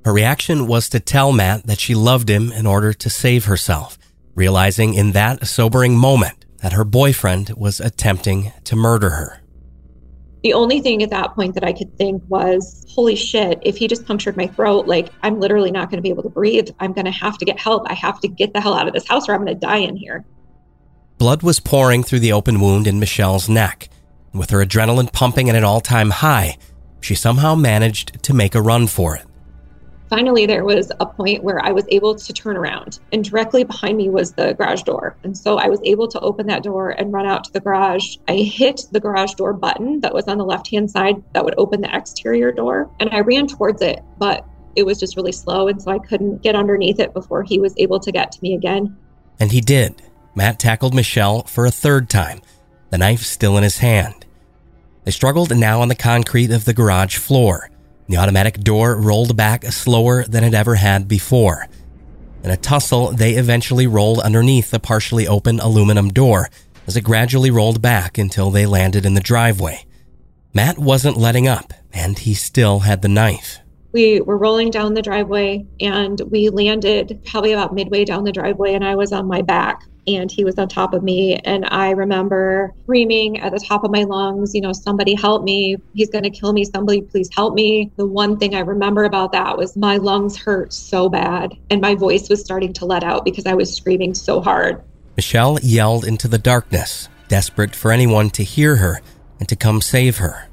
[0.05, 3.97] Her reaction was to tell Matt that she loved him in order to save herself,
[4.35, 9.41] realizing in that sobering moment that her boyfriend was attempting to murder her.
[10.43, 13.87] The only thing at that point that I could think was, holy shit, if he
[13.87, 16.69] just punctured my throat, like I'm literally not going to be able to breathe.
[16.79, 17.83] I'm going to have to get help.
[17.89, 19.77] I have to get the hell out of this house or I'm going to die
[19.77, 20.25] in here.
[21.17, 23.89] Blood was pouring through the open wound in Michelle's neck.
[24.33, 26.57] With her adrenaline pumping at an all time high,
[27.01, 29.28] she somehow managed to make a run for it
[30.09, 33.97] finally there was a point where I was able to turn around and directly behind
[33.97, 35.15] me was the garage door.
[35.23, 38.17] And so I was able to open that door and run out to the garage.
[38.27, 41.55] I hit the garage door button that was on the left hand side that would
[41.57, 44.45] open the exterior door and I ran towards it, but
[44.75, 47.73] it was just really slow and so I couldn't get underneath it before he was
[47.77, 48.97] able to get to me again.
[49.39, 50.01] And he did.
[50.35, 52.41] Matt tackled Michelle for a third time,
[52.89, 54.25] the knife still in his hand.
[55.03, 57.69] They struggled now on the concrete of the garage floor.
[58.09, 61.67] The automatic door rolled back slower than it ever had before.
[62.43, 66.49] In a tussle, they eventually rolled underneath the partially open aluminum door
[66.87, 69.85] as it gradually rolled back until they landed in the driveway.
[70.55, 73.59] Matt wasn't letting up, and he still had the knife.
[73.91, 78.73] We were rolling down the driveway and we landed probably about midway down the driveway,
[78.73, 79.83] and I was on my back
[80.15, 81.35] and he was on top of me.
[81.37, 85.77] And I remember screaming at the top of my lungs, you know, somebody help me.
[85.93, 86.65] He's going to kill me.
[86.65, 87.91] Somebody please help me.
[87.97, 91.95] The one thing I remember about that was my lungs hurt so bad and my
[91.95, 94.81] voice was starting to let out because I was screaming so hard.
[95.15, 99.01] Michelle yelled into the darkness, desperate for anyone to hear her
[99.39, 100.47] and to come save her.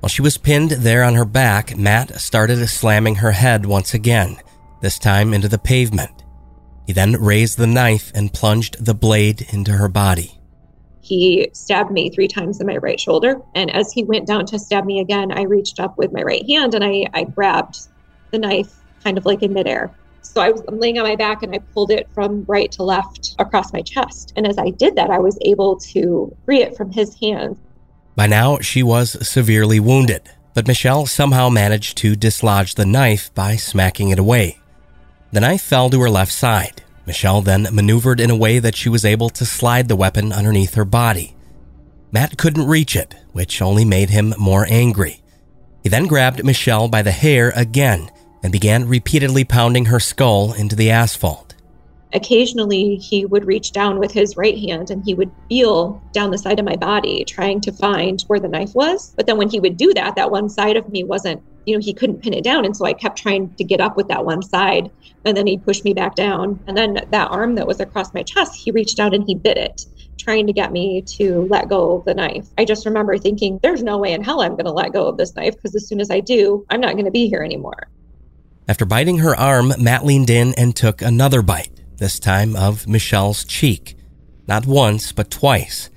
[0.00, 4.36] While she was pinned there on her back, Matt started slamming her head once again,
[4.80, 6.17] this time into the pavement.
[6.88, 10.40] He then raised the knife and plunged the blade into her body.
[11.02, 13.42] He stabbed me three times in my right shoulder.
[13.54, 16.48] And as he went down to stab me again, I reached up with my right
[16.48, 17.88] hand and I, I grabbed
[18.30, 18.74] the knife
[19.04, 19.94] kind of like in midair.
[20.22, 22.84] So I was I'm laying on my back and I pulled it from right to
[22.84, 24.32] left across my chest.
[24.34, 27.58] And as I did that, I was able to free it from his hand.
[28.16, 30.22] By now, she was severely wounded,
[30.54, 34.58] but Michelle somehow managed to dislodge the knife by smacking it away.
[35.30, 36.82] The knife fell to her left side.
[37.06, 40.74] Michelle then maneuvered in a way that she was able to slide the weapon underneath
[40.74, 41.36] her body.
[42.10, 45.22] Matt couldn't reach it, which only made him more angry.
[45.82, 48.10] He then grabbed Michelle by the hair again
[48.42, 51.54] and began repeatedly pounding her skull into the asphalt.
[52.14, 56.38] Occasionally, he would reach down with his right hand and he would feel down the
[56.38, 59.12] side of my body, trying to find where the knife was.
[59.14, 61.80] But then, when he would do that, that one side of me wasn't you know,
[61.80, 62.64] he couldn't pin it down.
[62.64, 64.90] And so I kept trying to get up with that one side.
[65.24, 66.58] And then he pushed me back down.
[66.66, 69.58] And then that arm that was across my chest, he reached out and he bit
[69.58, 69.84] it,
[70.16, 72.48] trying to get me to let go of the knife.
[72.56, 75.16] I just remember thinking, there's no way in hell I'm going to let go of
[75.16, 77.88] this knife because as soon as I do, I'm not going to be here anymore.
[78.66, 83.44] After biting her arm, Matt leaned in and took another bite, this time of Michelle's
[83.44, 83.96] cheek.
[84.46, 85.90] Not once, but twice.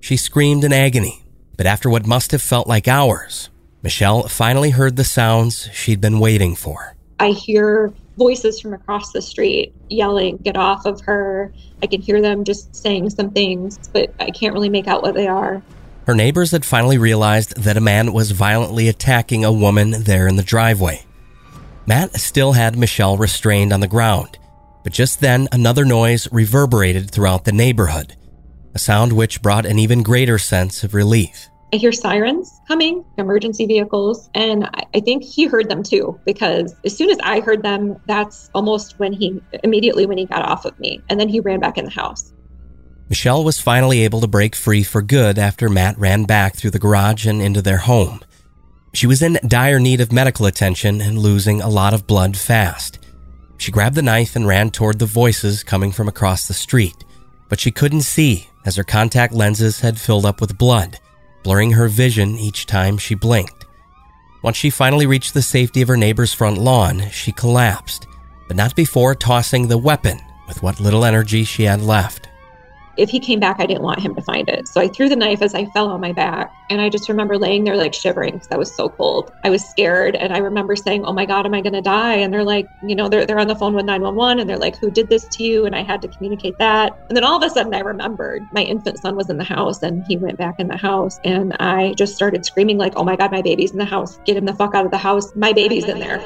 [0.00, 1.24] She screamed in agony,
[1.56, 3.49] but after what must have felt like hours,
[3.82, 6.96] Michelle finally heard the sounds she'd been waiting for.
[7.18, 11.52] I hear voices from across the street yelling, Get off of her.
[11.82, 15.14] I can hear them just saying some things, but I can't really make out what
[15.14, 15.62] they are.
[16.06, 20.36] Her neighbors had finally realized that a man was violently attacking a woman there in
[20.36, 21.04] the driveway.
[21.86, 24.38] Matt still had Michelle restrained on the ground,
[24.82, 28.16] but just then another noise reverberated throughout the neighborhood,
[28.74, 31.49] a sound which brought an even greater sense of relief.
[31.72, 36.96] I hear sirens coming, emergency vehicles, and I think he heard them too because as
[36.96, 40.78] soon as I heard them, that's almost when he immediately when he got off of
[40.80, 42.32] me, and then he ran back in the house.
[43.08, 46.78] Michelle was finally able to break free for good after Matt ran back through the
[46.78, 48.20] garage and into their home.
[48.92, 52.98] She was in dire need of medical attention and losing a lot of blood fast.
[53.58, 57.04] She grabbed the knife and ran toward the voices coming from across the street,
[57.48, 60.98] but she couldn't see as her contact lenses had filled up with blood,
[61.42, 63.66] blurring her vision each time she blinked.
[64.42, 68.06] Once she finally reached the safety of her neighbor's front lawn, she collapsed,
[68.48, 72.29] but not before tossing the weapon with what little energy she had left
[73.00, 74.68] if he came back, I didn't want him to find it.
[74.68, 76.52] So I threw the knife as I fell on my back.
[76.68, 79.32] And I just remember laying there like shivering because I was so cold.
[79.42, 80.16] I was scared.
[80.16, 82.16] And I remember saying, Oh my God, am I going to die?
[82.16, 84.78] And they're like, you know, they're, they're on the phone with 911 and they're like,
[84.80, 85.64] Who did this to you?
[85.64, 86.92] And I had to communicate that.
[87.08, 89.82] And then all of a sudden I remembered my infant son was in the house
[89.82, 91.18] and he went back in the house.
[91.24, 94.20] And I just started screaming, like, Oh my God, my baby's in the house.
[94.26, 95.34] Get him the fuck out of the house.
[95.34, 96.20] My baby's in there.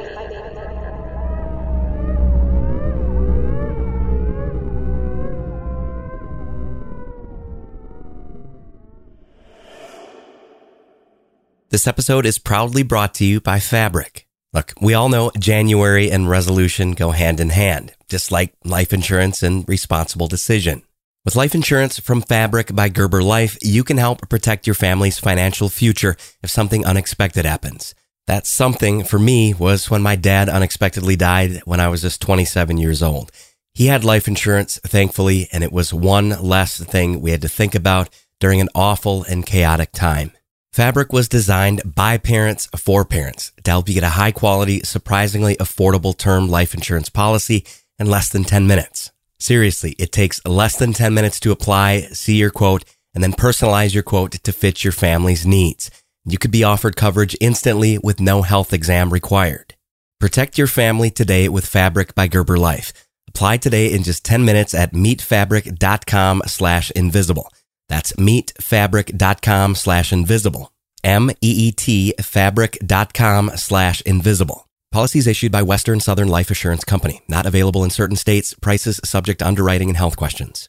[11.75, 14.29] This episode is proudly brought to you by Fabric.
[14.53, 19.43] Look, we all know January and resolution go hand in hand, just like life insurance
[19.43, 20.85] and responsible decision.
[21.25, 25.69] With life insurance from Fabric by Gerber Life, you can help protect your family's financial
[25.69, 27.93] future if something unexpected happens.
[28.29, 32.79] That something for me was when my dad unexpectedly died when I was just 27
[32.79, 33.33] years old.
[33.73, 37.75] He had life insurance, thankfully, and it was one less thing we had to think
[37.75, 40.31] about during an awful and chaotic time.
[40.75, 45.55] Fabric was designed by parents for parents to help you get a high quality, surprisingly
[45.59, 47.65] affordable term life insurance policy
[48.01, 49.13] in less than 10 minutes.
[49.39, 52.83] Seriously, it takes less than 10 minutes to apply, see your quote,
[53.15, 55.93] and then personalize your quote to fit your family's needs.
[56.25, 59.77] You could be offered coverage instantly with no health exam required.
[60.19, 62.93] Protect your family today with Fabric by Gerber Life.
[63.29, 67.49] Apply today in just 10 minutes at meetfabric.com slash invisible.
[67.89, 70.73] That's meetfabric.com slash invisible.
[71.03, 74.69] M-E-E-T fabric.com slash invisible.
[74.91, 77.21] Policies issued by Western Southern Life Assurance Company.
[77.29, 78.55] Not available in certain states.
[78.55, 80.69] Prices subject to underwriting and health questions.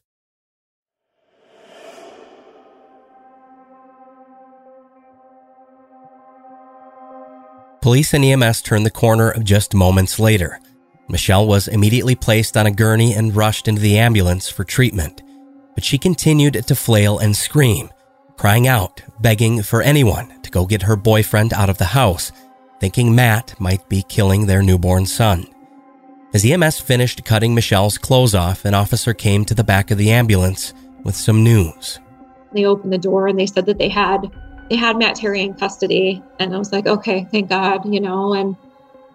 [7.82, 10.60] Police and EMS turned the corner just moments later.
[11.08, 15.22] Michelle was immediately placed on a gurney and rushed into the ambulance for treatment
[15.76, 17.90] but she continued to flail and scream,
[18.38, 22.32] crying out, begging for anyone to go get her boyfriend out of the house,
[22.80, 25.46] thinking Matt might be killing their newborn son.
[26.34, 30.12] As EMS finished cutting Michelle's clothes off, an officer came to the back of the
[30.12, 32.00] ambulance with some news.
[32.52, 34.32] They opened the door and they said that they had
[34.70, 38.34] they had Matt Terry in custody, and I was like, okay, thank God, you know.
[38.34, 38.56] And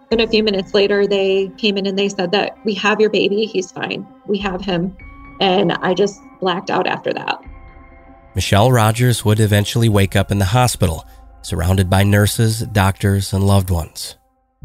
[0.09, 3.09] then a few minutes later, they came in and they said that we have your
[3.09, 4.95] baby, he's fine, we have him,
[5.41, 7.43] and I just blacked out after that.
[8.35, 11.05] Michelle Rogers would eventually wake up in the hospital,
[11.41, 14.15] surrounded by nurses, doctors, and loved ones.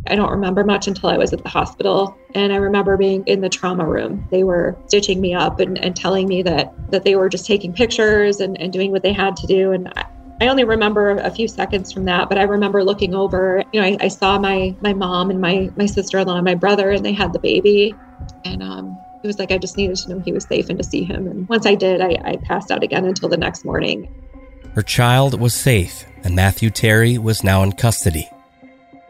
[0.08, 2.16] I don't remember much until I was at the hospital.
[2.34, 4.28] And I remember being in the trauma room.
[4.30, 7.72] They were stitching me up and, and telling me that, that they were just taking
[7.72, 9.72] pictures and, and doing what they had to do.
[9.72, 10.04] And I,
[10.42, 13.86] I only remember a few seconds from that, but I remember looking over, you know,
[13.86, 17.14] I, I saw my, my mom and my, my sister-in-law and my brother, and they
[17.14, 17.94] had the baby.
[18.44, 20.84] And um, it was like I just needed to know he was safe and to
[20.84, 21.26] see him.
[21.26, 24.08] And once I did, I, I passed out again until the next morning.
[24.74, 28.28] Her child was safe, and Matthew Terry was now in custody.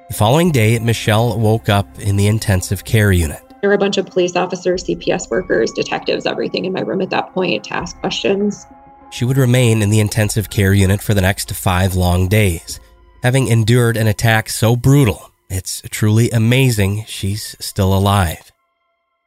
[0.09, 3.43] The following day, Michelle woke up in the intensive care unit.
[3.61, 7.11] There were a bunch of police officers, CPS workers, detectives, everything in my room at
[7.11, 8.67] that point to ask questions.
[9.11, 12.81] She would remain in the intensive care unit for the next five long days,
[13.23, 15.31] having endured an attack so brutal.
[15.51, 18.51] It's truly amazing she's still alive.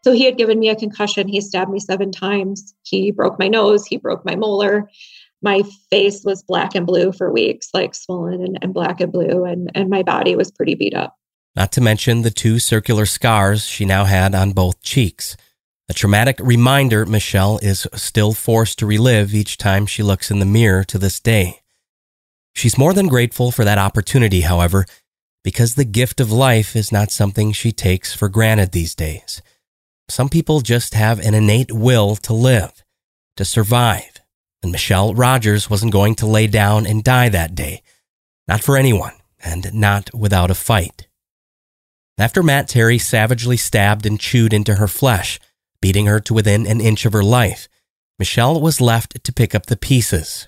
[0.03, 1.27] So he had given me a concussion.
[1.27, 2.73] He stabbed me seven times.
[2.83, 3.85] He broke my nose.
[3.85, 4.89] He broke my molar.
[5.41, 9.45] My face was black and blue for weeks, like swollen and, and black and blue,
[9.45, 11.15] and, and my body was pretty beat up.
[11.55, 15.37] Not to mention the two circular scars she now had on both cheeks.
[15.87, 20.45] A traumatic reminder Michelle is still forced to relive each time she looks in the
[20.45, 21.61] mirror to this day.
[22.53, 24.85] She's more than grateful for that opportunity, however,
[25.43, 29.41] because the gift of life is not something she takes for granted these days.
[30.09, 32.83] Some people just have an innate will to live,
[33.37, 34.19] to survive.
[34.63, 37.83] And Michelle Rogers wasn't going to lay down and die that day.
[38.47, 39.13] Not for anyone,
[39.43, 41.07] and not without a fight.
[42.17, 45.39] After Matt Terry savagely stabbed and chewed into her flesh,
[45.81, 47.69] beating her to within an inch of her life,
[48.17, 50.47] Michelle was left to pick up the pieces.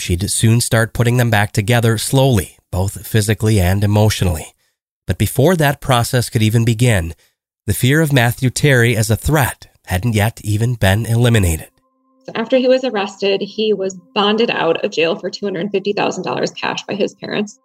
[0.00, 4.54] She'd soon start putting them back together slowly, both physically and emotionally.
[5.06, 7.14] But before that process could even begin,
[7.66, 11.68] the fear of Matthew Terry as a threat hadn't yet even been eliminated.
[12.24, 16.94] So after he was arrested, he was bonded out of jail for $250,000 cash by
[16.94, 17.60] his parents.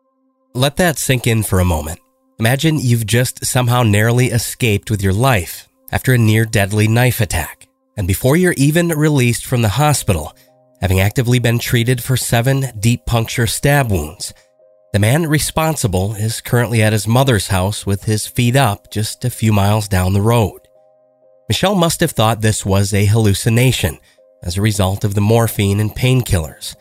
[0.53, 1.99] Let that sink in for a moment.
[2.39, 7.67] Imagine you've just somehow narrowly escaped with your life after a near deadly knife attack.
[7.95, 10.35] And before you're even released from the hospital,
[10.79, 14.33] having actively been treated for seven deep puncture stab wounds,
[14.97, 19.29] the man responsible is currently at his mother's house with his feet up just a
[19.29, 20.59] few miles down the road.
[21.47, 23.99] Michelle must have thought this was a hallucination
[24.41, 26.75] as a result of the morphine and painkillers.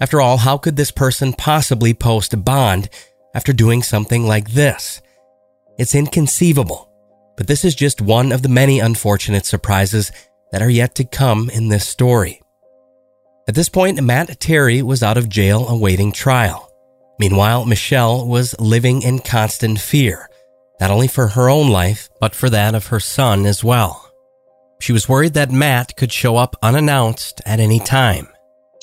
[0.00, 2.88] After all, how could this person possibly post a bond
[3.32, 5.00] after doing something like this?
[5.78, 6.90] It's inconceivable,
[7.36, 10.10] but this is just one of the many unfortunate surprises
[10.50, 12.42] that are yet to come in this story.
[13.46, 16.70] At this point, Matt Terry was out of jail awaiting trial.
[17.22, 20.28] Meanwhile, Michelle was living in constant fear,
[20.80, 24.12] not only for her own life, but for that of her son as well.
[24.80, 28.26] She was worried that Matt could show up unannounced at any time.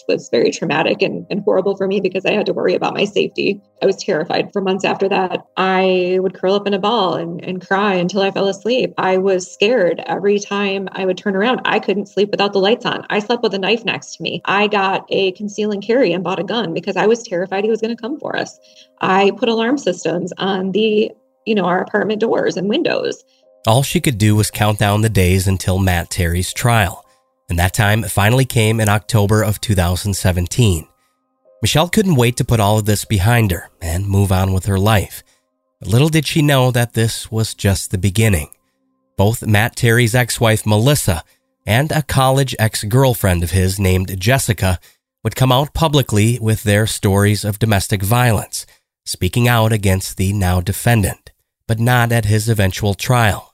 [0.10, 3.05] Was very traumatic and, and horrible for me because I had to worry about my
[3.05, 3.62] safety.
[3.82, 5.45] I was terrified for months after that.
[5.55, 8.95] I would curl up in a ball and, and cry until I fell asleep.
[8.97, 11.62] I was scared every time I would turn around.
[11.66, 13.05] I couldn't sleep without the lights on.
[13.12, 14.41] I slept with a knife next to me.
[14.45, 17.70] I got a conceal and carry and bought a gun because I was terrified he
[17.70, 18.60] was going to come for us.
[19.01, 21.12] I put alarm systems on the,
[21.45, 23.24] you know, our apartment doors and windows
[23.68, 27.05] all she could do was count down the days until Matt Terry's trial,
[27.50, 30.88] and that time finally came in October of 2017.
[31.62, 34.80] Michelle couldn't wait to put all of this behind her and move on with her
[34.80, 35.24] life.
[35.80, 38.50] But little did she know that this was just the beginning.
[39.18, 41.24] Both Matt Terry's ex wife, Melissa,
[41.66, 44.80] and a college ex girlfriend of his named Jessica
[45.24, 48.66] would come out publicly with their stories of domestic violence,
[49.06, 51.32] speaking out against the now defendant,
[51.68, 53.49] but not at his eventual trial.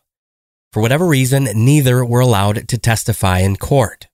[0.76, 4.07] For whatever reason, neither were allowed to testify in court.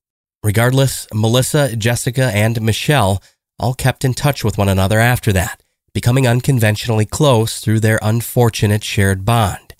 [0.43, 3.19] Regardless, Melissa, Jessica, and Michelle
[3.57, 8.83] all kept in touch with one another after that, becoming unconventionally close through their unfortunate
[8.83, 9.73] shared bond.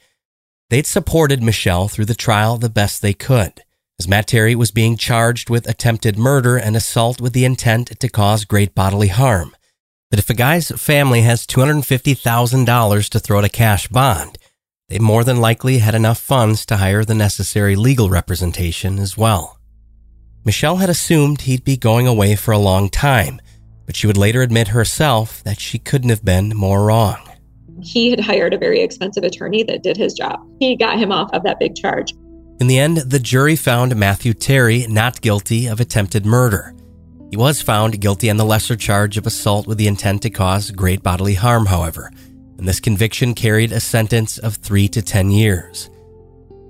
[0.71, 3.61] They'd supported Michelle through the trial the best they could,
[3.99, 8.09] as Matt Terry was being charged with attempted murder and assault with the intent to
[8.09, 9.55] cause great bodily harm.
[10.09, 14.39] But if a guy's family has $250,000 to throw at a cash bond,
[14.92, 19.58] they more than likely had enough funds to hire the necessary legal representation as well.
[20.44, 23.39] Michelle had assumed he'd be going away for a long time,
[23.86, 27.18] but she would later admit herself that she couldn't have been more wrong.
[27.82, 30.46] He had hired a very expensive attorney that did his job.
[30.60, 32.14] He got him off of that big charge.
[32.60, 36.76] In the end, the jury found Matthew Terry not guilty of attempted murder.
[37.30, 40.70] He was found guilty on the lesser charge of assault with the intent to cause
[40.70, 42.12] great bodily harm, however,
[42.62, 45.89] and this conviction carried a sentence of three to 10 years.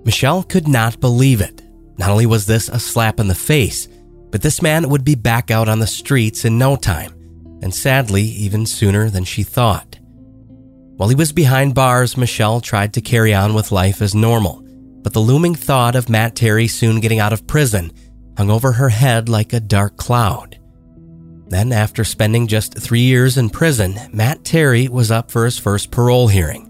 [0.06, 1.62] Michelle could not believe it.
[1.98, 3.90] Not only was this a slap in the face,
[4.32, 7.12] but this man would be back out on the streets in no time,
[7.62, 10.00] and sadly, even sooner than she thought.
[10.96, 14.66] While he was behind bars, Michelle tried to carry on with life as normal,
[15.04, 17.92] but the looming thought of Matt Terry soon getting out of prison
[18.38, 20.58] hung over her head like a dark cloud.
[21.52, 25.92] Then, after spending just three years in prison, Matt Terry was up for his first
[25.92, 26.70] parole hearing.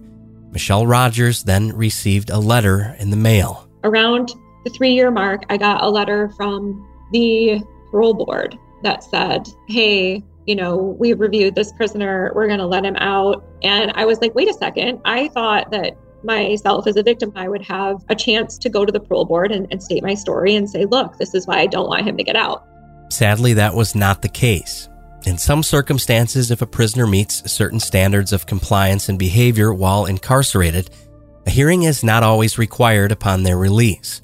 [0.51, 3.69] Michelle Rogers then received a letter in the mail.
[3.83, 4.33] Around
[4.65, 7.61] the three year mark, I got a letter from the
[7.91, 12.83] parole board that said, Hey, you know, we reviewed this prisoner, we're going to let
[12.83, 13.45] him out.
[13.61, 14.99] And I was like, wait a second.
[15.05, 18.91] I thought that myself as a victim, I would have a chance to go to
[18.91, 21.67] the parole board and, and state my story and say, look, this is why I
[21.67, 22.65] don't want him to get out.
[23.11, 24.87] Sadly, that was not the case.
[25.25, 30.89] In some circumstances, if a prisoner meets certain standards of compliance and behavior while incarcerated,
[31.45, 34.21] a hearing is not always required upon their release.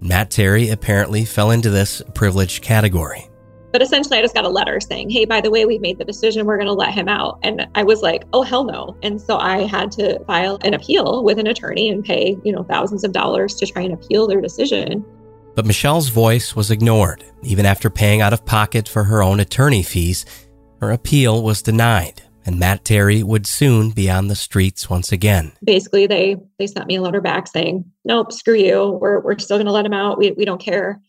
[0.00, 3.28] Matt Terry apparently fell into this privileged category.
[3.72, 6.04] But essentially, I just got a letter saying, hey, by the way, we've made the
[6.04, 7.38] decision, we're going to let him out.
[7.42, 8.96] And I was like, oh, hell no.
[9.02, 12.64] And so I had to file an appeal with an attorney and pay, you know,
[12.64, 15.04] thousands of dollars to try and appeal their decision.
[15.56, 17.24] But Michelle's voice was ignored.
[17.42, 20.26] Even after paying out of pocket for her own attorney fees,
[20.82, 25.52] her appeal was denied, and Matt Terry would soon be on the streets once again.
[25.64, 28.98] Basically, they they sent me a letter back saying, "Nope, screw you.
[29.00, 30.18] We're we're still going to let him out.
[30.18, 31.00] We we don't care.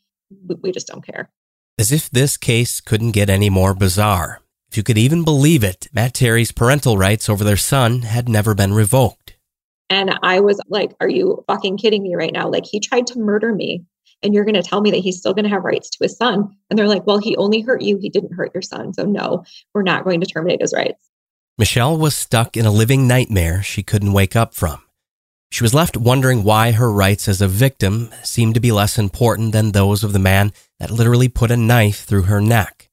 [0.47, 1.29] We, we just don't care."
[1.77, 4.41] As if this case couldn't get any more bizarre.
[4.71, 8.55] If you could even believe it, Matt Terry's parental rights over their son had never
[8.55, 9.35] been revoked.
[9.89, 12.49] And I was like, "Are you fucking kidding me right now?
[12.49, 13.83] Like he tried to murder me
[14.23, 16.17] And you're going to tell me that he's still going to have rights to his
[16.17, 16.55] son.
[16.69, 17.97] And they're like, well, he only hurt you.
[17.97, 18.93] He didn't hurt your son.
[18.93, 19.43] So no,
[19.73, 21.09] we're not going to terminate his rights.
[21.57, 24.81] Michelle was stuck in a living nightmare she couldn't wake up from.
[25.49, 29.53] She was left wondering why her rights as a victim seemed to be less important
[29.53, 32.89] than those of the man that literally put a knife through her neck.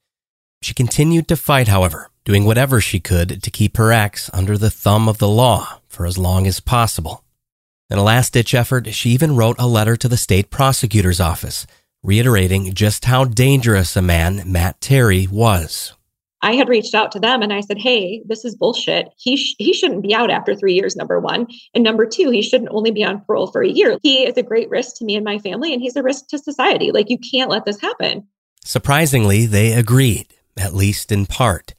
[0.62, 4.70] She continued to fight, however, doing whatever she could to keep her ex under the
[4.70, 7.23] thumb of the law for as long as possible.
[7.94, 11.64] In a last ditch effort, she even wrote a letter to the state prosecutor's office,
[12.02, 15.92] reiterating just how dangerous a man Matt Terry was.
[16.42, 19.10] I had reached out to them and I said, "Hey, this is bullshit.
[19.16, 22.42] He sh- he shouldn't be out after 3 years number 1, and number 2, he
[22.42, 23.96] shouldn't only be on parole for a year.
[24.02, 26.38] He is a great risk to me and my family and he's a risk to
[26.40, 26.90] society.
[26.90, 28.26] Like you can't let this happen."
[28.64, 30.26] Surprisingly, they agreed,
[30.56, 31.73] at least in part.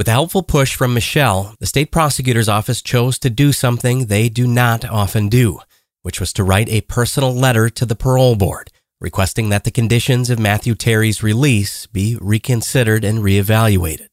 [0.00, 4.30] With a helpful push from Michelle, the state prosecutor's office chose to do something they
[4.30, 5.60] do not often do,
[6.00, 10.30] which was to write a personal letter to the parole board requesting that the conditions
[10.30, 14.06] of Matthew Terry's release be reconsidered and reevaluated.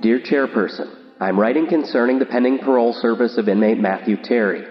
[0.00, 0.88] Dear Chairperson,
[1.20, 4.64] I'm writing concerning the pending parole service of inmate Matthew Terry.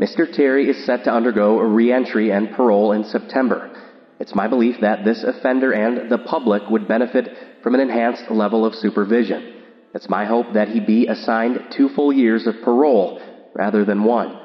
[0.00, 0.24] Mr.
[0.34, 3.73] Terry is set to undergo a reentry and parole in September.
[4.20, 7.28] It's my belief that this offender and the public would benefit
[7.62, 9.62] from an enhanced level of supervision.
[9.94, 13.20] It's my hope that he be assigned two full years of parole
[13.54, 14.38] rather than one.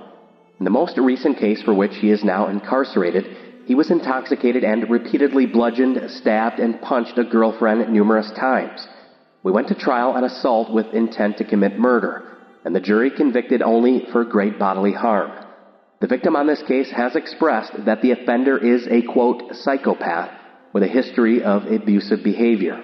[0.59, 3.25] In the most recent case for which he is now incarcerated,
[3.65, 8.85] he was intoxicated and repeatedly bludgeoned, stabbed, and punched a girlfriend numerous times.
[9.43, 13.61] We went to trial on assault with intent to commit murder, and the jury convicted
[13.61, 15.31] only for great bodily harm.
[16.01, 20.31] The victim on this case has expressed that the offender is a quote, psychopath
[20.71, 22.81] with a history of abusive behavior.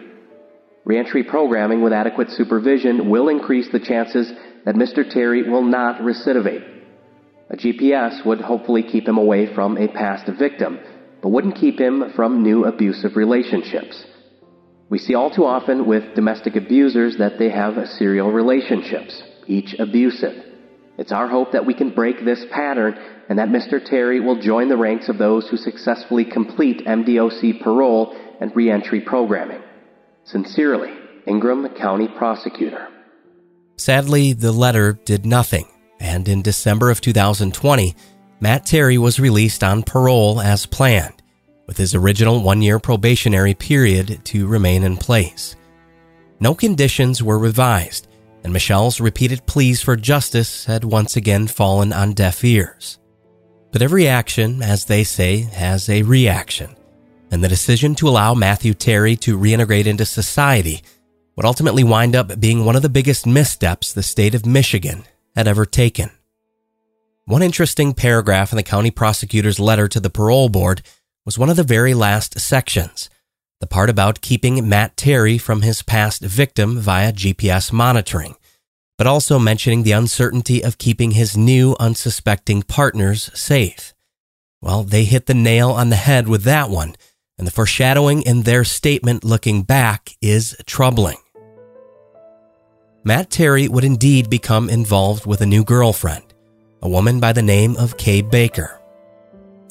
[0.84, 4.32] Reentry programming with adequate supervision will increase the chances
[4.66, 5.10] that Mr.
[5.10, 6.64] Terry will not recidivate.
[7.50, 10.80] A GPS would hopefully keep him away from a past victim,
[11.22, 14.04] but wouldn't keep him from new abusive relationships.
[14.90, 20.45] We see all too often with domestic abusers that they have serial relationships, each abusive.
[20.98, 22.98] It's our hope that we can break this pattern
[23.30, 23.84] and that Mr.
[23.84, 29.62] Terry will join the ranks of those who successfully complete MDOC parole and reentry programming.
[30.24, 30.94] Sincerely,
[31.28, 32.88] Ingham County Prosecutor.
[33.78, 35.68] Sadly, the letter did nothing
[36.00, 37.96] and in December of 2020,
[38.40, 41.22] Matt Terry was released on parole as planned,
[41.68, 45.56] with his original one year probationary period to remain in place.
[46.40, 48.08] No conditions were revised,
[48.46, 53.00] and Michelle's repeated pleas for justice had once again fallen on deaf ears.
[53.72, 56.76] But every action, as they say, has a reaction,
[57.32, 60.84] and the decision to allow Matthew Terry to reintegrate into society
[61.36, 65.48] would ultimately wind up being one of the biggest missteps the state of Michigan had
[65.48, 66.12] ever taken.
[67.26, 70.84] One interesting paragraph in the county prosecutor's letter to the parole board
[71.26, 73.10] was one of the very last sections,
[73.66, 78.36] the part about keeping Matt Terry from his past victim via GPS monitoring,
[78.96, 83.96] but also mentioning the uncertainty of keeping his new unsuspecting partners safe.
[84.62, 86.96] Well, they hit the nail on the head with that one,
[87.40, 91.18] and the foreshadowing in their statement looking back is troubling.
[93.04, 96.36] Matt Terry would indeed become involved with a new girlfriend,
[96.84, 98.80] a woman by the name of Kay Baker.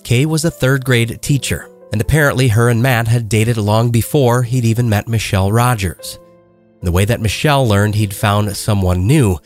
[0.03, 4.43] Kay was a third grade teacher, and apparently her and Matt had dated long before
[4.43, 6.19] he'd even met Michelle Rogers.
[6.83, 9.39] The way that Michelle learned he'd found someone new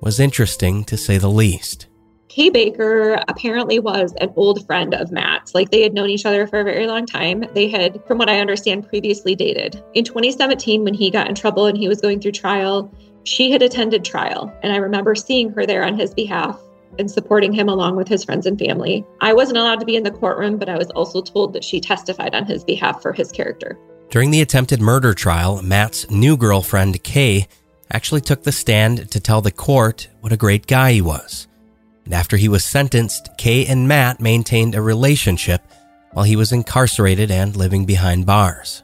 [0.00, 1.86] was interesting to say the least.
[2.28, 5.54] Kay Baker apparently was an old friend of Matt's.
[5.54, 7.44] Like they had known each other for a very long time.
[7.54, 9.80] They had, from what I understand, previously dated.
[9.94, 12.92] In 2017, when he got in trouble and he was going through trial,
[13.22, 16.60] she had attended trial, and I remember seeing her there on his behalf
[16.98, 19.04] and supporting him along with his friends and family.
[19.20, 21.80] I wasn't allowed to be in the courtroom, but I was also told that she
[21.80, 23.78] testified on his behalf for his character.
[24.10, 27.48] During the attempted murder trial, Matt's new girlfriend, Kay,
[27.90, 31.46] actually took the stand to tell the court what a great guy he was.
[32.04, 35.62] And after he was sentenced, Kay and Matt maintained a relationship
[36.12, 38.82] while he was incarcerated and living behind bars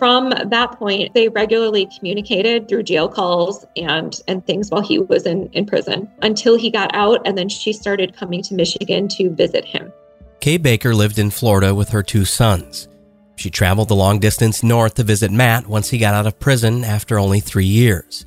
[0.00, 5.26] from that point, they regularly communicated through jail calls and and things while he was
[5.26, 9.28] in, in prison until he got out, and then she started coming to Michigan to
[9.28, 9.92] visit him.
[10.40, 12.88] Kay Baker lived in Florida with her two sons.
[13.36, 16.82] She traveled the long distance north to visit Matt once he got out of prison
[16.82, 18.24] after only three years.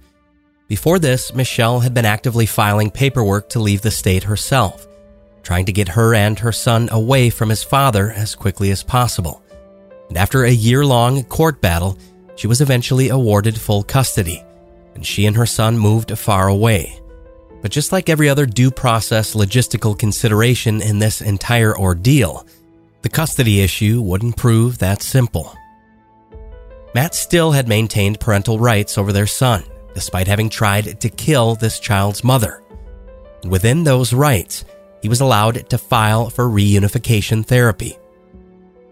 [0.68, 4.86] Before this, Michelle had been actively filing paperwork to leave the state herself,
[5.42, 9.43] trying to get her and her son away from his father as quickly as possible
[10.14, 11.98] and after a year long court battle,
[12.36, 14.44] she was eventually awarded full custody,
[14.94, 17.00] and she and her son moved far away.
[17.64, 22.46] But just like every other due process logistical consideration in this entire ordeal,
[23.02, 25.56] the custody issue wouldn't prove that simple.
[26.94, 29.64] Matt still had maintained parental rights over their son,
[29.96, 32.62] despite having tried to kill this child's mother.
[33.46, 34.64] Within those rights,
[35.02, 37.98] he was allowed to file for reunification therapy.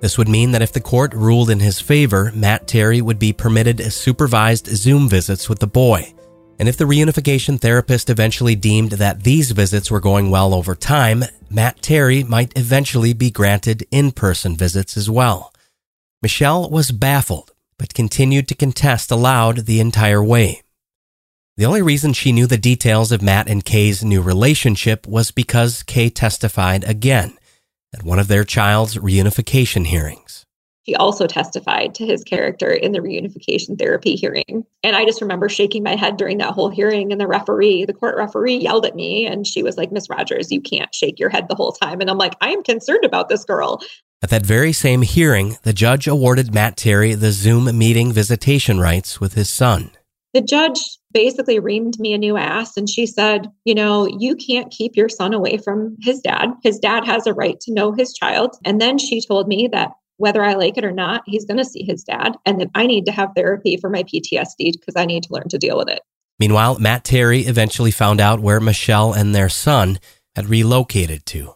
[0.02, 3.34] This would mean that if the court ruled in his favor, Matt Terry would be
[3.34, 6.14] permitted supervised Zoom visits with the boy.
[6.58, 11.24] And if the reunification therapist eventually deemed that these visits were going well over time,
[11.52, 15.54] Matt Terry might eventually be granted in person visits as well.
[16.22, 20.62] Michelle was baffled, but continued to contest aloud the entire way.
[21.58, 25.84] The only reason she knew the details of Matt and Kay's new relationship was because
[25.84, 27.38] Kay testified again
[27.94, 30.46] at one of their child's reunification hearings.
[30.84, 34.66] He also testified to his character in the reunification therapy hearing.
[34.84, 37.12] And I just remember shaking my head during that whole hearing.
[37.12, 40.52] And the referee, the court referee, yelled at me and she was like, Miss Rogers,
[40.52, 42.02] you can't shake your head the whole time.
[42.02, 43.82] And I'm like, I am concerned about this girl.
[44.24, 49.20] At that very same hearing, the judge awarded Matt Terry the Zoom meeting visitation rights
[49.20, 49.92] with his son.
[50.34, 50.80] The judge
[51.14, 55.10] basically reamed me a new ass and she said, You know, you can't keep your
[55.10, 56.50] son away from his dad.
[56.64, 58.56] His dad has a right to know his child.
[58.64, 61.66] And then she told me that whether I like it or not, he's going to
[61.66, 65.06] see his dad and that I need to have therapy for my PTSD because I
[65.06, 66.02] need to learn to deal with it.
[66.40, 70.00] Meanwhile, Matt Terry eventually found out where Michelle and their son
[70.36, 71.56] had relocated to.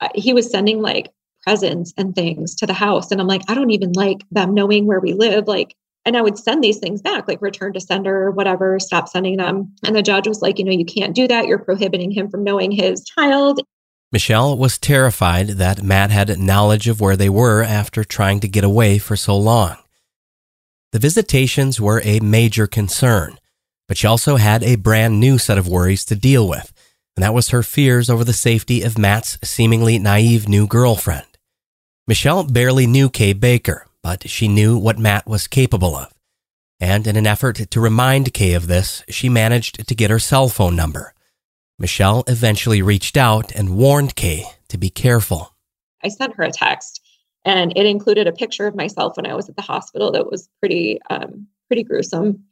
[0.00, 1.12] Uh, he was sending like
[1.42, 3.10] presents and things to the house.
[3.10, 5.46] And I'm like, I don't even like them knowing where we live.
[5.46, 5.76] Like,
[6.06, 9.36] and I would send these things back, like return to sender or whatever, stop sending
[9.36, 9.74] them.
[9.84, 11.46] And the judge was like, you know, you can't do that.
[11.46, 13.60] You're prohibiting him from knowing his child.
[14.12, 18.62] Michelle was terrified that Matt had knowledge of where they were after trying to get
[18.62, 19.76] away for so long.
[20.92, 23.38] The visitations were a major concern,
[23.88, 26.72] but she also had a brand new set of worries to deal with,
[27.16, 31.26] and that was her fears over the safety of Matt's seemingly naive new girlfriend.
[32.06, 36.14] Michelle barely knew Kay Baker, but she knew what Matt was capable of.
[36.78, 40.48] And in an effort to remind Kay of this, she managed to get her cell
[40.48, 41.12] phone number.
[41.76, 45.56] Michelle eventually reached out and warned Kay to be careful.
[46.04, 47.00] I sent her a text
[47.44, 50.48] and it included a picture of myself when I was at the hospital that was
[50.60, 52.44] pretty um, pretty gruesome.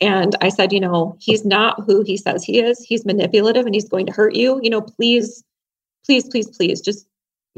[0.00, 2.80] And I said, you know, he's not who he says he is.
[2.80, 4.58] He's manipulative and he's going to hurt you.
[4.60, 5.44] You know, please,
[6.04, 7.06] please, please, please just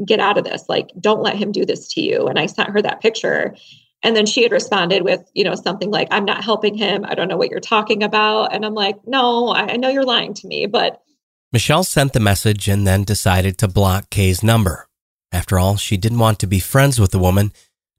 [0.05, 0.65] get out of this.
[0.69, 2.27] Like, don't let him do this to you.
[2.27, 3.55] And I sent her that picture.
[4.03, 7.05] And then she had responded with, you know, something like, I'm not helping him.
[7.05, 8.55] I don't know what you're talking about.
[8.55, 11.03] And I'm like, no, I, I know you're lying to me, but
[11.51, 14.87] Michelle sent the message and then decided to block Kay's number.
[15.33, 17.53] After all, she didn't want to be friends with the woman,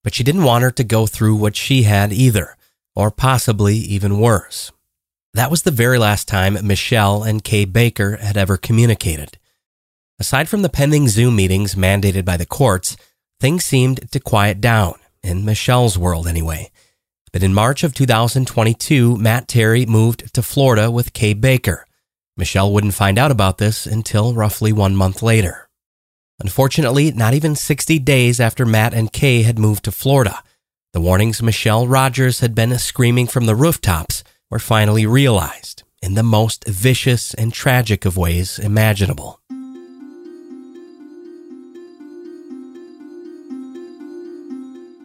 [0.03, 2.55] but she didn't want her to go through what she had either,
[2.95, 4.71] or possibly even worse.
[5.33, 9.38] That was the very last time Michelle and Kay Baker had ever communicated.
[10.19, 12.97] Aside from the pending Zoom meetings mandated by the courts,
[13.39, 16.71] things seemed to quiet down, in Michelle's world anyway.
[17.31, 21.85] But in March of 2022, Matt Terry moved to Florida with Kay Baker.
[22.35, 25.69] Michelle wouldn't find out about this until roughly one month later.
[26.39, 30.43] Unfortunately, not even 60 days after Matt and Kay had moved to Florida,
[30.91, 36.23] the warnings Michelle Rogers had been screaming from the rooftops were finally realized in the
[36.23, 39.38] most vicious and tragic of ways imaginable.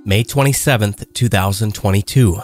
[0.07, 2.39] May 27th, 2022.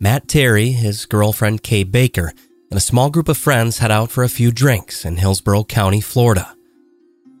[0.00, 2.34] Matt Terry, his girlfriend Kay Baker,
[2.70, 6.02] and a small group of friends head out for a few drinks in Hillsborough County,
[6.02, 6.54] Florida.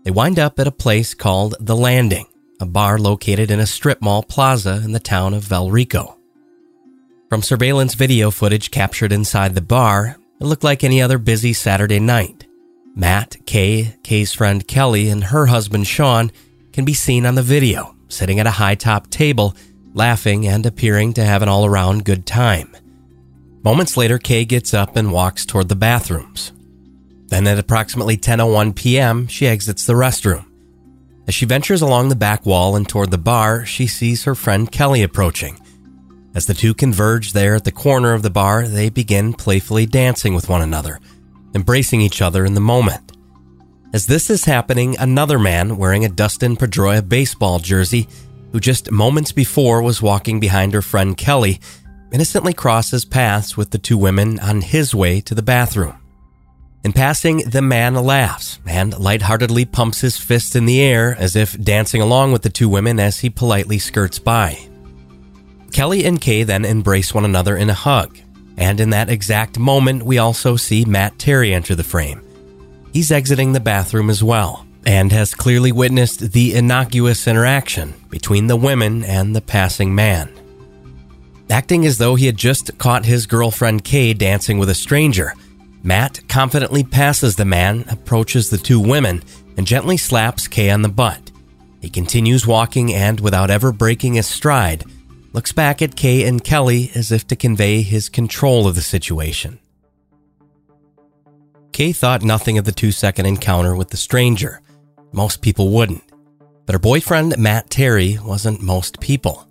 [0.02, 2.24] They wind up at a place called The Landing,
[2.58, 6.16] a bar located in a strip mall plaza in the town of Valrico.
[7.28, 12.00] From surveillance video footage captured inside the bar, it looked like any other busy Saturday
[12.00, 12.46] night.
[12.96, 16.32] Matt, Kay, Kay's friend Kelly, and her husband Sean
[16.72, 19.54] can be seen on the video, sitting at a high top table,
[19.92, 22.74] laughing and appearing to have an all around good time.
[23.62, 26.52] Moments later, Kay gets up and walks toward the bathrooms.
[27.28, 30.44] Then at approximately 10:01 p.m., she exits the restroom.
[31.26, 34.70] As she ventures along the back wall and toward the bar, she sees her friend
[34.70, 35.58] Kelly approaching.
[36.34, 40.34] As the two converge there at the corner of the bar, they begin playfully dancing
[40.34, 41.00] with one another,
[41.54, 43.13] embracing each other in the moment.
[43.94, 48.08] As this is happening, another man wearing a Dustin Pedroia baseball jersey,
[48.50, 51.60] who just moments before was walking behind her friend Kelly,
[52.12, 55.94] innocently crosses paths with the two women on his way to the bathroom.
[56.82, 61.56] In passing, the man laughs and lightheartedly pumps his fist in the air as if
[61.62, 64.58] dancing along with the two women as he politely skirts by.
[65.70, 68.18] Kelly and Kay then embrace one another in a hug,
[68.56, 72.20] and in that exact moment, we also see Matt Terry enter the frame,
[72.94, 78.56] He's exiting the bathroom as well and has clearly witnessed the innocuous interaction between the
[78.56, 80.32] women and the passing man.
[81.50, 85.34] Acting as though he had just caught his girlfriend Kay dancing with a stranger,
[85.82, 89.24] Matt confidently passes the man, approaches the two women,
[89.56, 91.32] and gently slaps Kay on the butt.
[91.80, 94.84] He continues walking and, without ever breaking his stride,
[95.32, 99.58] looks back at Kay and Kelly as if to convey his control of the situation.
[101.74, 104.60] Kay thought nothing of the two second encounter with the stranger.
[105.10, 106.04] Most people wouldn't.
[106.66, 109.48] But her boyfriend, Matt Terry, wasn't most people.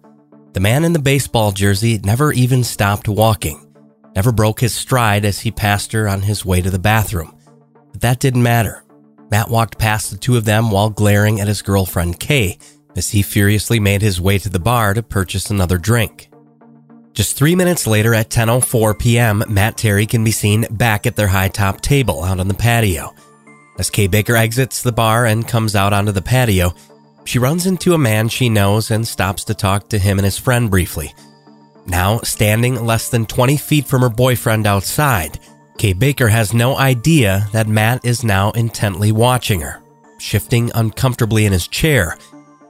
[0.53, 3.67] The man in the baseball jersey never even stopped walking,
[4.15, 7.35] never broke his stride as he passed her on his way to the bathroom.
[7.91, 8.85] But that didn't matter.
[9.29, 12.57] Matt walked past the two of them while glaring at his girlfriend Kay
[12.95, 16.29] as he furiously made his way to the bar to purchase another drink.
[17.13, 21.27] Just three minutes later at 10.04 p.m., Matt Terry can be seen back at their
[21.27, 23.13] high top table out on the patio.
[23.77, 26.73] As Kay Baker exits the bar and comes out onto the patio,
[27.23, 30.39] she runs into a man she knows and stops to talk to him and his
[30.39, 31.13] friend briefly.
[31.85, 35.39] Now, standing less than 20 feet from her boyfriend outside,
[35.77, 39.83] Kay Baker has no idea that Matt is now intently watching her,
[40.17, 42.17] shifting uncomfortably in his chair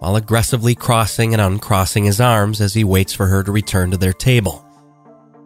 [0.03, 3.95] while aggressively crossing and uncrossing his arms as he waits for her to return to
[3.95, 4.61] their table.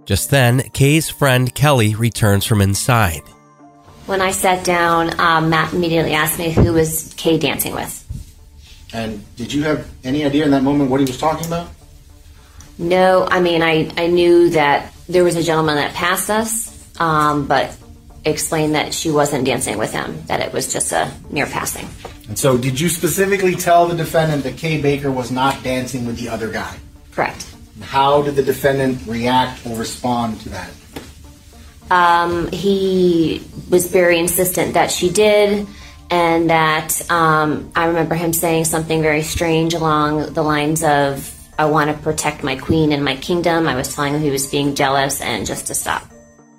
[0.04, 3.22] Just then, Kay's friend Kelly returns from inside.
[4.08, 8.04] When I sat down, um, Matt immediately asked me who was Kay dancing with.
[8.92, 11.70] And did you have any idea in that moment what he was talking about?
[12.80, 17.46] No, I mean, I, I knew that there was a gentleman that passed us, um,
[17.46, 17.78] but
[18.28, 21.88] explained that she wasn't dancing with him, that it was just a mere passing.
[22.28, 26.18] And so, did you specifically tell the defendant that Kay Baker was not dancing with
[26.18, 26.78] the other guy?
[27.12, 27.48] Correct.
[27.82, 30.70] How did the defendant react or respond to that?
[31.90, 35.68] Um, he was very insistent that she did,
[36.10, 41.66] and that um, I remember him saying something very strange along the lines of, I
[41.66, 43.68] want to protect my queen and my kingdom.
[43.68, 46.04] I was telling him he was being jealous and just to stop.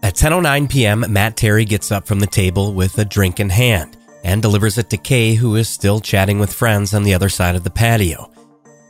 [0.02, 3.96] At 10:09 p.m., Matt Terry gets up from the table with a drink in hand
[4.24, 7.56] and delivers it to Kay, who is still chatting with friends on the other side
[7.56, 8.30] of the patio.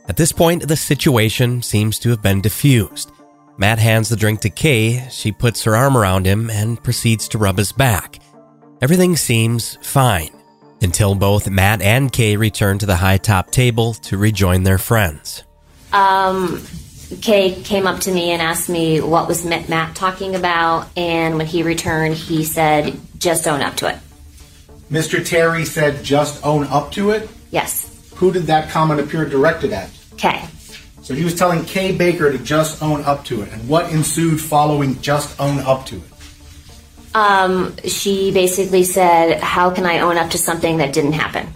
[0.07, 3.11] At this point, the situation seems to have been diffused.
[3.57, 7.37] Matt hands the drink to Kay, she puts her arm around him and proceeds to
[7.37, 8.19] rub his back.
[8.81, 10.31] Everything seems fine
[10.81, 15.43] until both Matt and Kay return to the high top table to rejoin their friends.
[15.91, 16.63] Um,
[17.21, 21.47] Kay came up to me and asked me what was Matt talking about, and when
[21.47, 23.97] he returned, he said, "Just own up to it."
[24.91, 25.25] Mr.
[25.25, 27.87] Terry said, "Just own up to it." Yes.
[28.15, 29.89] Who did that comment appear directed at?
[30.17, 30.43] Kay.
[31.01, 33.51] So he was telling Kay Baker to just own up to it.
[33.51, 37.15] And what ensued following just own up to it?
[37.15, 41.47] Um, she basically said, How can I own up to something that didn't happen?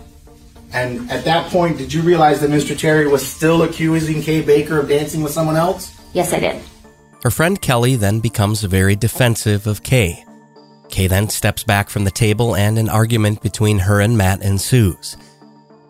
[0.73, 2.77] And at that point, did you realize that Mr.
[2.77, 5.95] Terry was still accusing Kay Baker of dancing with someone else?
[6.13, 6.61] Yes, I did.
[7.23, 10.25] Her friend Kelly then becomes very defensive of Kay.
[10.89, 15.15] Kay then steps back from the table and an argument between her and Matt ensues.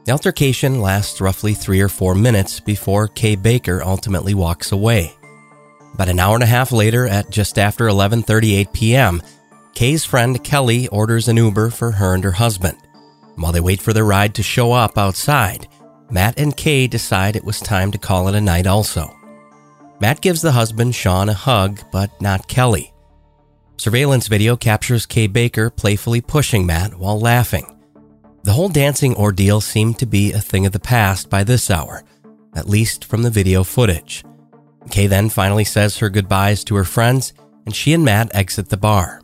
[0.05, 5.13] The altercation lasts roughly three or four minutes before Kay Baker ultimately walks away.
[5.93, 9.21] About an hour and a half later, at just after 11:38 p.m.,
[9.73, 12.77] Kay's friend Kelly orders an Uber for her and her husband.
[13.35, 15.67] While they wait for their ride to show up outside,
[16.09, 19.15] Matt and Kay decide it was time to call it a night also.
[19.99, 22.93] Matt gives the husband Sean a hug, but not Kelly.
[23.77, 27.69] Surveillance video captures Kay Baker playfully pushing Matt while laughing.
[28.43, 32.03] The whole dancing ordeal seemed to be a thing of the past by this hour,
[32.53, 34.23] at least from the video footage.
[34.91, 37.33] Kay then finally says her goodbyes to her friends,
[37.65, 39.22] and she and Matt exit the bar.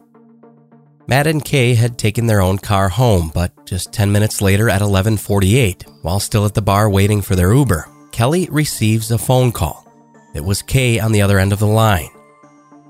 [1.09, 4.83] Matt and Kay had taken their own car home, but just 10 minutes later at
[4.83, 9.87] 11:48, while still at the bar waiting for their Uber, Kelly receives a phone call.
[10.35, 12.11] It was Kay on the other end of the line.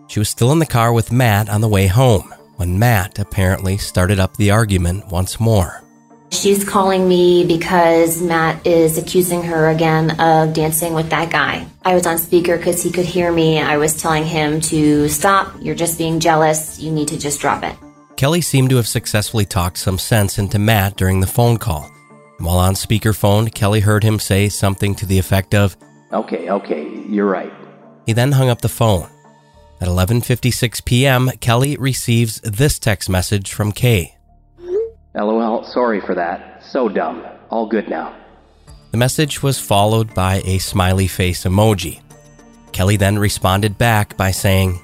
[0.09, 3.77] She was still in the car with Matt on the way home when Matt apparently
[3.77, 5.81] started up the argument once more.
[6.31, 11.65] She's calling me because Matt is accusing her again of dancing with that guy.
[11.85, 13.61] I was on speaker because he could hear me.
[13.61, 15.55] I was telling him to stop.
[15.61, 16.81] You're just being jealous.
[16.81, 17.75] You need to just drop it.
[18.19, 21.89] Kelly seemed to have successfully talked some sense into Matt during the phone call.
[22.39, 25.77] While on speakerphone, Kelly heard him say something to the effect of,
[26.11, 27.53] Okay, okay, you're right.
[28.05, 29.07] He then hung up the phone.
[29.79, 34.17] At 11:56 p.m., Kelly receives this text message from Kay.
[35.15, 36.61] LOL, sorry for that.
[36.61, 37.25] So dumb.
[37.49, 38.13] All good now.
[38.91, 42.01] The message was followed by a smiley face emoji.
[42.73, 44.77] Kelly then responded back by saying,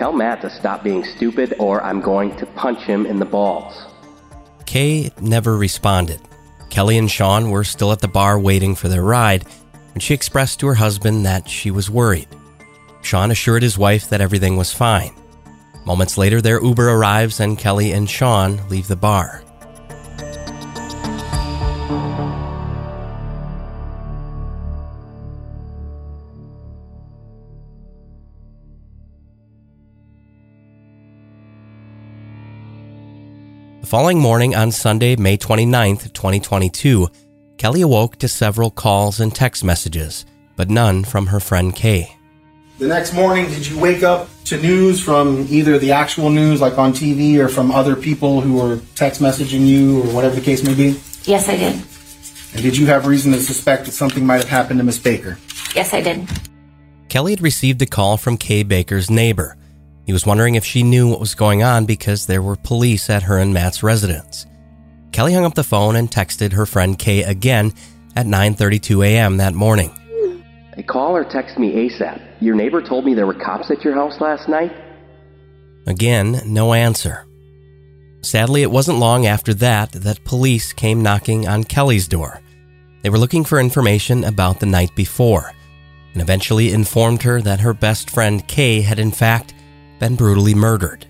[0.00, 3.84] Tell Matt to stop being stupid or I'm going to punch him in the balls.
[4.64, 6.18] Kay never responded.
[6.70, 9.44] Kelly and Sean were still at the bar waiting for their ride
[9.92, 12.28] when she expressed to her husband that she was worried.
[13.02, 15.12] Sean assured his wife that everything was fine.
[15.84, 19.44] Moments later, their Uber arrives and Kelly and Sean leave the bar.
[33.90, 37.08] Following morning on Sunday, May 29th, 2022,
[37.56, 40.24] Kelly awoke to several calls and text messages,
[40.54, 42.14] but none from her friend Kay.
[42.78, 46.78] The next morning, did you wake up to news from either the actual news, like
[46.78, 50.62] on TV, or from other people who were text messaging you, or whatever the case
[50.62, 50.96] may be?
[51.24, 51.74] Yes, I did.
[52.52, 55.36] And did you have reason to suspect that something might have happened to Miss Baker?
[55.74, 56.28] Yes, I did.
[57.08, 59.56] Kelly had received a call from Kay Baker's neighbor.
[60.10, 63.22] He was wondering if she knew what was going on because there were police at
[63.22, 64.44] her and Matt's residence.
[65.12, 67.72] Kelly hung up the phone and texted her friend Kay again
[68.16, 69.36] at 9:32 a.m.
[69.36, 69.92] that morning.
[70.74, 72.20] Hey, call or text me ASAP.
[72.40, 74.72] Your neighbor told me there were cops at your house last night.
[75.86, 77.24] Again, no answer.
[78.22, 82.40] Sadly, it wasn't long after that that police came knocking on Kelly's door.
[83.02, 85.52] They were looking for information about the night before
[86.14, 89.54] and eventually informed her that her best friend Kay had in fact
[90.00, 91.06] been brutally murdered.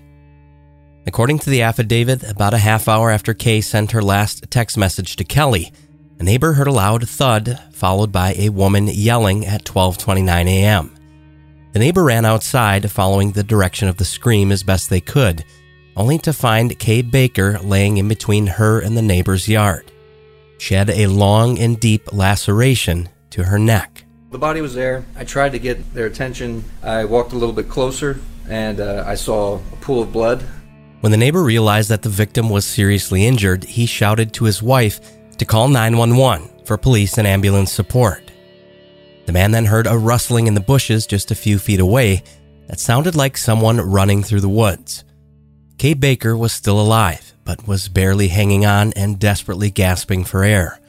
[1.07, 5.15] According to the affidavit, about a half hour after Kay sent her last text message
[5.15, 5.73] to Kelly,
[6.19, 10.91] a neighbor heard a loud thud followed by a woman yelling at 12:29 a.m.
[11.71, 15.43] The neighbor ran outside following the direction of the scream as best they could,
[15.95, 19.91] only to find Kay Baker laying in between her and the neighbor's yard.
[20.59, 24.03] She had a long and deep laceration to her neck.
[24.29, 25.05] The body was there.
[25.15, 26.65] I tried to get their attention.
[26.83, 28.19] I walked a little bit closer
[28.51, 30.43] and uh, I saw a pool of blood.
[30.99, 34.99] When the neighbor realized that the victim was seriously injured, he shouted to his wife
[35.37, 38.29] to call 911 for police and ambulance support.
[39.25, 42.23] The man then heard a rustling in the bushes just a few feet away
[42.67, 45.05] that sounded like someone running through the woods.
[45.77, 50.80] Kay Baker was still alive, but was barely hanging on and desperately gasping for air.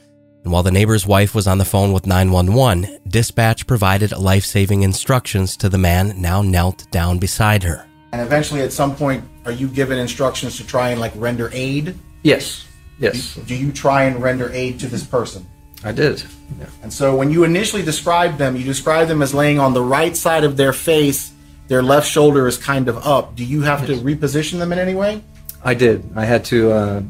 [0.43, 4.83] And while the neighbor's wife was on the phone with 911, dispatch provided life saving
[4.83, 7.85] instructions to the man now knelt down beside her.
[8.11, 11.97] And eventually, at some point, are you given instructions to try and like render aid?
[12.23, 12.67] Yes,
[12.99, 15.47] yes, Do you try and render aid to this person?
[15.83, 16.23] I did.
[16.59, 16.65] Yeah.
[16.81, 20.15] And so, when you initially described them, you described them as laying on the right
[20.15, 21.31] side of their face.
[21.67, 23.35] Their left shoulder is kind of up.
[23.35, 25.23] Do you have to reposition them in any way?
[25.63, 26.05] I did.
[26.15, 27.01] I had to uh,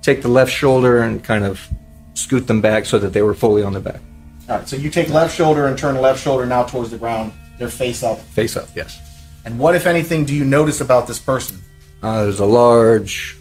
[0.00, 1.68] take the left shoulder and kind of
[2.16, 4.00] scoot them back so that they were fully on the back.
[4.48, 4.68] All right.
[4.68, 7.32] So you take left shoulder and turn left shoulder now towards the ground.
[7.58, 8.18] Their face up.
[8.18, 9.00] Face up, yes.
[9.44, 11.58] And what, if anything, do you notice about this person?
[12.02, 13.36] Uh, there's a large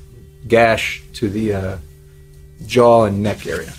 [0.47, 1.77] gash to the uh,
[2.65, 3.73] jaw and neck area.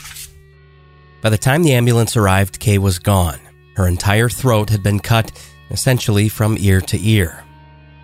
[1.23, 3.39] By the time the ambulance arrived, Kay was gone.
[3.77, 5.33] Her entire throat had been cut,
[5.71, 7.45] essentially from ear to ear.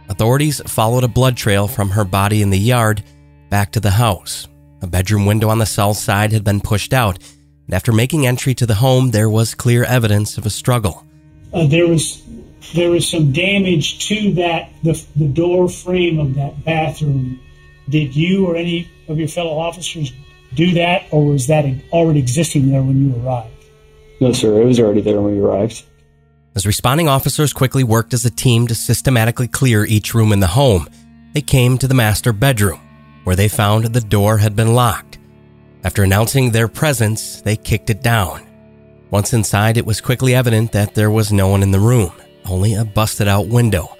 [0.08, 3.02] Authorities followed a blood trail from her body in the yard
[3.50, 4.48] back to the house.
[4.82, 7.18] A bedroom window on the south side had been pushed out,
[7.66, 11.06] and after making entry to the home, there was clear evidence of a struggle.
[11.54, 12.22] Uh, there was
[12.74, 17.40] there was some damage to that the, the door frame of that bathroom.
[17.88, 20.12] Did you or any of your fellow officers
[20.54, 23.48] do that, or was that already existing there when you arrived?
[24.20, 24.60] No, sir.
[24.60, 25.84] It was already there when we arrived.
[26.54, 30.48] As responding officers quickly worked as a team to systematically clear each room in the
[30.48, 30.88] home,
[31.32, 32.80] they came to the master bedroom,
[33.24, 35.18] where they found the door had been locked.
[35.84, 38.46] After announcing their presence, they kicked it down.
[39.10, 42.12] Once inside, it was quickly evident that there was no one in the room,
[42.46, 43.96] only a busted out window.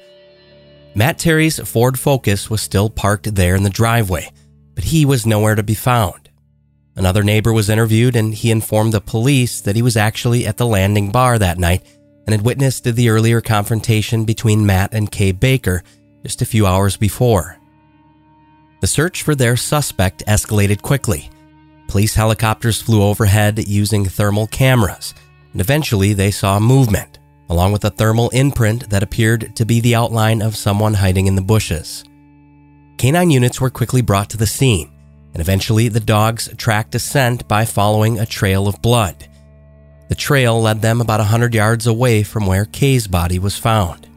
[0.95, 4.31] Matt Terry's Ford Focus was still parked there in the driveway,
[4.75, 6.31] but he was nowhere to be found.
[6.95, 10.67] Another neighbor was interviewed and he informed the police that he was actually at the
[10.67, 11.83] landing bar that night
[12.27, 15.83] and had witnessed the earlier confrontation between Matt and Kay Baker
[16.23, 17.59] just a few hours before.
[18.83, 21.31] The search for their suspect escalated quickly.
[21.87, 25.15] Police helicopters flew overhead using thermal cameras,
[25.53, 29.95] and eventually they saw movement, along with a thermal imprint that appeared to be the
[29.95, 32.03] outline of someone hiding in the bushes.
[32.99, 34.91] Canine units were quickly brought to the scene,
[35.33, 39.29] and eventually the dogs tracked a scent by following a trail of blood.
[40.09, 44.09] The trail led them about a 100 yards away from where Kay's body was found.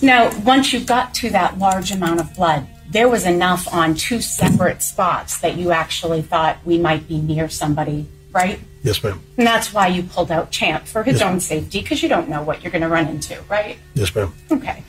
[0.00, 4.20] Now, once you've got to that large amount of blood, there was enough on two
[4.20, 8.58] separate spots that you actually thought we might be near somebody, right?
[8.82, 9.20] Yes, ma'am.
[9.36, 11.28] And that's why you pulled out Champ for his Yes.
[11.28, 13.76] own safety because you don't know what you're going to run into, right?
[13.94, 14.32] Yes, ma'am.
[14.50, 14.82] Okay.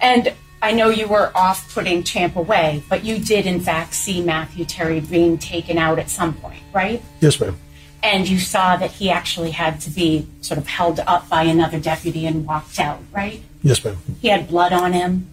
[0.00, 0.32] And
[0.62, 4.64] I know you were off putting Champ away, but you did in fact see Matthew
[4.64, 7.02] Terry being taken out at some point, right?
[7.20, 7.56] Yes, ma'am.
[8.02, 11.78] And you saw that he actually had to be sort of held up by another
[11.78, 13.42] deputy and walked out, right?
[13.62, 13.96] Yes, ma'am.
[14.20, 15.28] He had blood on him.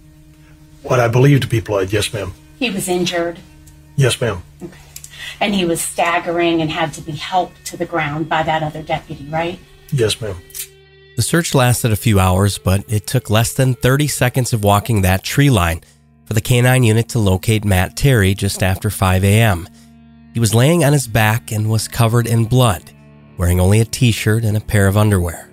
[0.83, 1.93] What I believe to be blood.
[1.93, 2.33] Yes, ma'am.
[2.57, 3.39] He was injured.
[3.95, 4.41] Yes, ma'am.
[5.39, 8.81] And he was staggering and had to be helped to the ground by that other
[8.81, 9.59] deputy, right?
[9.91, 10.35] Yes, ma'am.
[11.15, 15.01] The search lasted a few hours, but it took less than 30 seconds of walking
[15.01, 15.81] that tree line
[16.25, 19.67] for the canine unit to locate Matt Terry just after 5 a.m.
[20.33, 22.91] He was laying on his back and was covered in blood,
[23.37, 25.51] wearing only a t shirt and a pair of underwear.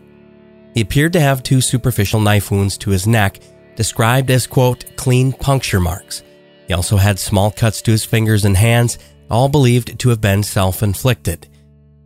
[0.74, 3.40] He appeared to have two superficial knife wounds to his neck,
[3.78, 6.24] described as, quote, clean puncture marks.
[6.66, 8.98] He also had small cuts to his fingers and hands,
[9.30, 11.46] all believed to have been self inflicted.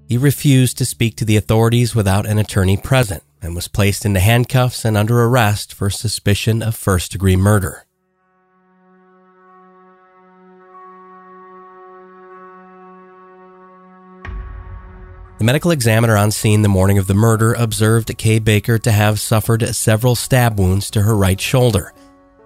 [0.06, 4.20] He refused to speak to the authorities without an attorney present and was placed into
[4.20, 7.86] handcuffs and under arrest for suspicion of first degree murder.
[15.42, 19.18] The medical examiner on scene the morning of the murder observed Kay Baker to have
[19.18, 21.92] suffered several stab wounds to her right shoulder.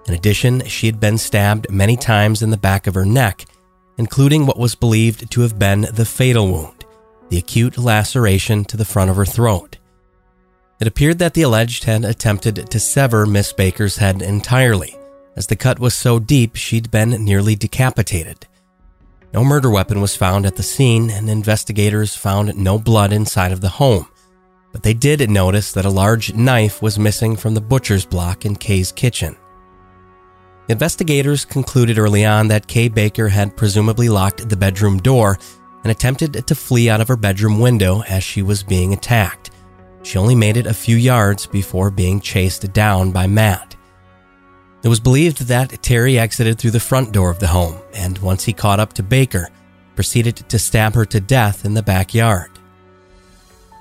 [0.07, 3.45] In addition, she had been stabbed many times in the back of her neck,
[3.99, 6.87] including what was believed to have been the fatal wound,
[7.29, 9.77] the acute laceration to the front of her throat.
[10.81, 14.97] It appeared that the alleged had attempted to sever Miss Baker's head entirely,
[15.37, 18.47] as the cut was so deep she'd been nearly decapitated.
[19.33, 23.61] No murder weapon was found at the scene, and investigators found no blood inside of
[23.61, 24.09] the home.
[24.73, 28.57] But they did notice that a large knife was missing from the butcher's block in
[28.57, 29.37] Kay's kitchen.
[30.69, 35.39] Investigators concluded early on that Kay Baker had presumably locked the bedroom door
[35.85, 39.51] and attempted to flee out of her bedroom window as she was being attacked.
[40.03, 43.76] She only made it a few yards before being chased down by Matt.
[44.87, 48.45] It was believed that Terry exited through the front door of the home, and once
[48.45, 49.49] he caught up to Baker,
[49.97, 52.53] proceeded to stab her to death in the backyard.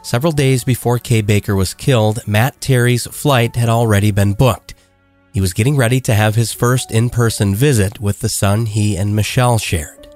[0.02, 4.74] Several days before Kay Baker was killed, Matt Terry's flight had already been booked.
[5.32, 8.98] He was getting ready to have his first in person visit with the son he
[8.98, 10.08] and Michelle shared.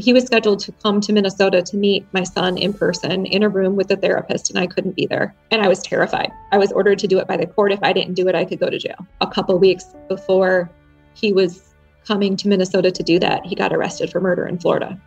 [0.00, 3.50] He was scheduled to come to Minnesota to meet my son in person in a
[3.50, 5.34] room with a therapist, and I couldn't be there.
[5.50, 6.32] And I was terrified.
[6.52, 7.70] I was ordered to do it by the court.
[7.70, 9.06] If I didn't do it, I could go to jail.
[9.20, 10.70] A couple weeks before
[11.12, 11.74] he was
[12.06, 14.98] coming to Minnesota to do that, he got arrested for murder in Florida.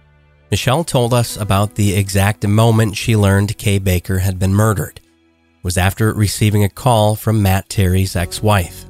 [0.51, 4.99] Michelle told us about the exact moment she learned Kay Baker had been murdered.
[4.99, 8.85] It was after receiving a call from Matt Terry's ex wife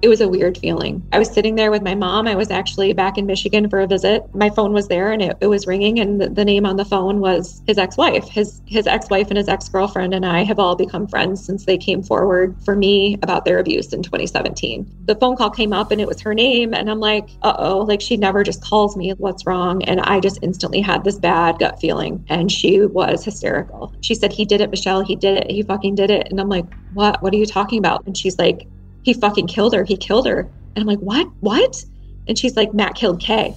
[0.00, 1.06] it was a weird feeling.
[1.12, 2.28] I was sitting there with my mom.
[2.28, 4.22] I was actually back in Michigan for a visit.
[4.34, 6.84] My phone was there and it, it was ringing and the, the, name on the
[6.84, 8.28] phone was his ex-wife.
[8.28, 12.02] His his ex-wife and his ex-girlfriend and I have all become friends since they came
[12.02, 14.90] forward for me about their abuse in 2017.
[15.04, 18.00] The phone call came up and it was her name and I'm like, "Uh-oh, like
[18.00, 21.80] she never just calls me, what's wrong?" And I just instantly had this bad gut
[21.80, 23.92] feeling and she was hysterical.
[24.00, 25.02] She said, "He did it, Michelle.
[25.02, 25.50] He did it.
[25.50, 27.22] He fucking did it." And I'm like, "What?
[27.22, 28.66] What are you talking about?" And she's like,
[29.08, 29.84] he fucking killed her.
[29.84, 30.40] He killed her.
[30.40, 31.26] And I'm like, what?
[31.40, 31.82] What?
[32.26, 33.56] And she's like, Matt killed Kay.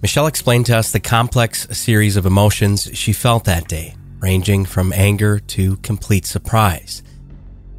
[0.00, 4.92] Michelle explained to us the complex series of emotions she felt that day, ranging from
[4.92, 7.02] anger to complete surprise.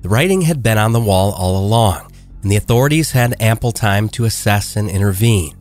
[0.02, 2.12] The writing had been on the wall all along,
[2.42, 5.56] and the authorities had ample time to assess and intervene.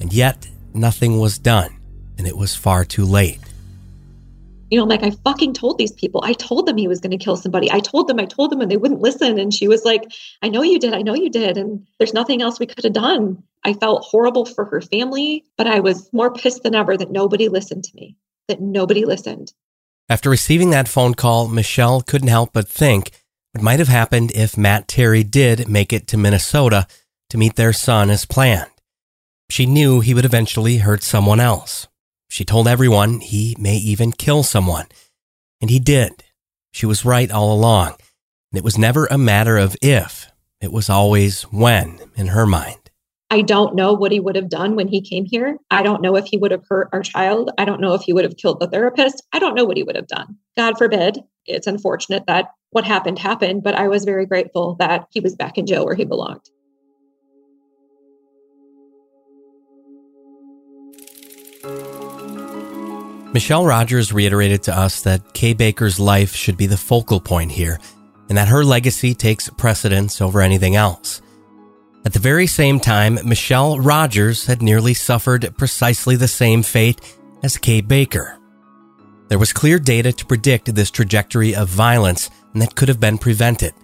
[0.00, 1.74] And yet, nothing was done,
[2.18, 3.40] and it was far too late
[4.70, 6.20] you know, I'm like, I fucking told these people.
[6.24, 7.70] I told them he was going to kill somebody.
[7.70, 9.38] I told them, I told them, and they wouldn't listen.
[9.38, 10.04] And she was like,
[10.42, 10.94] I know you did.
[10.94, 11.56] I know you did.
[11.56, 13.42] And there's nothing else we could have done.
[13.64, 17.48] I felt horrible for her family, but I was more pissed than ever that nobody
[17.48, 18.16] listened to me,
[18.48, 19.52] that nobody listened.
[20.08, 23.10] After receiving that phone call, Michelle couldn't help but think
[23.52, 26.86] what might have happened if Matt Terry did make it to Minnesota
[27.30, 28.70] to meet their son as planned.
[29.50, 31.88] She knew he would eventually hurt someone else.
[32.28, 34.86] She told everyone he may even kill someone.
[35.60, 36.24] And he did.
[36.72, 37.96] She was right all along.
[38.52, 42.90] It was never a matter of if, it was always when in her mind.
[43.30, 45.58] I don't know what he would have done when he came here.
[45.70, 47.50] I don't know if he would have hurt our child.
[47.58, 49.22] I don't know if he would have killed the therapist.
[49.32, 50.38] I don't know what he would have done.
[50.56, 51.18] God forbid.
[51.44, 55.58] It's unfortunate that what happened happened, but I was very grateful that he was back
[55.58, 56.48] in jail where he belonged.
[63.32, 67.78] Michelle Rogers reiterated to us that Kay Baker's life should be the focal point here,
[68.28, 71.20] and that her legacy takes precedence over anything else.
[72.06, 77.00] At the very same time, Michelle Rogers had nearly suffered precisely the same fate
[77.42, 78.38] as Kay Baker.
[79.28, 83.18] There was clear data to predict this trajectory of violence and that could have been
[83.18, 83.74] prevented,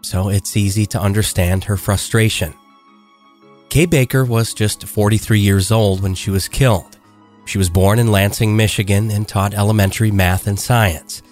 [0.00, 2.54] so it's easy to understand her frustration.
[3.68, 6.98] Kay Baker was just 43 years old when she was killed.
[7.44, 11.22] She was born in Lansing, Michigan, and taught elementary math and science.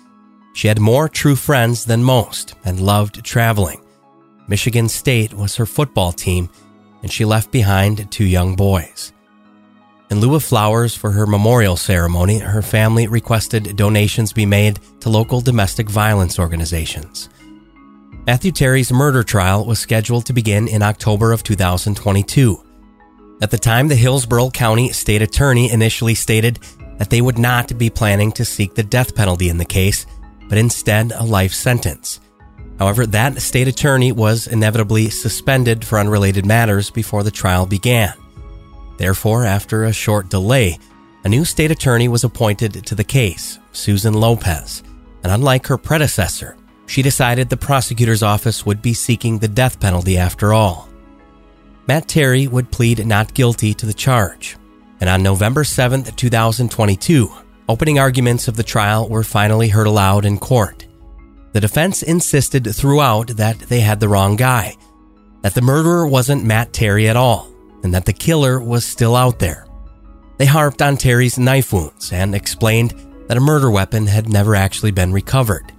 [0.54, 3.80] She had more true friends than most and loved traveling.
[4.48, 6.50] Michigan State was her football team,
[7.02, 9.12] and she left behind two young boys.
[10.10, 15.08] In lieu of flowers for her memorial ceremony, her family requested donations be made to
[15.08, 17.30] local domestic violence organizations.
[18.26, 22.62] Matthew Terry's murder trial was scheduled to begin in October of 2022.
[23.42, 26.60] At the time, the Hillsborough County State Attorney initially stated
[26.98, 30.06] that they would not be planning to seek the death penalty in the case,
[30.48, 32.20] but instead a life sentence.
[32.78, 38.14] However, that state attorney was inevitably suspended for unrelated matters before the trial began.
[38.96, 40.78] Therefore, after a short delay,
[41.24, 44.84] a new state attorney was appointed to the case, Susan Lopez,
[45.24, 50.16] and unlike her predecessor, she decided the prosecutor's office would be seeking the death penalty
[50.16, 50.91] after all.
[51.88, 54.56] Matt Terry would plead not guilty to the charge,
[55.00, 57.28] and on November 7, 2022,
[57.68, 60.86] opening arguments of the trial were finally heard aloud in court.
[61.52, 64.76] The defense insisted throughout that they had the wrong guy,
[65.42, 67.50] that the murderer wasn't Matt Terry at all,
[67.82, 69.66] and that the killer was still out there.
[70.38, 72.94] They harped on Terry's knife wounds and explained
[73.26, 75.72] that a murder weapon had never actually been recovered.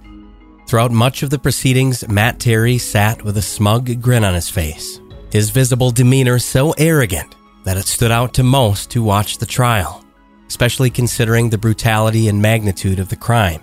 [0.66, 4.98] Throughout much of the proceedings, Matt Terry sat with a smug grin on his face,
[5.34, 10.04] his visible demeanor so arrogant that it stood out to most who watched the trial,
[10.46, 13.60] especially considering the brutality and magnitude of the crime.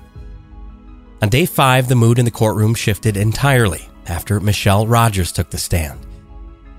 [1.21, 5.57] On day five, the mood in the courtroom shifted entirely after Michelle Rogers took the
[5.57, 5.97] stand.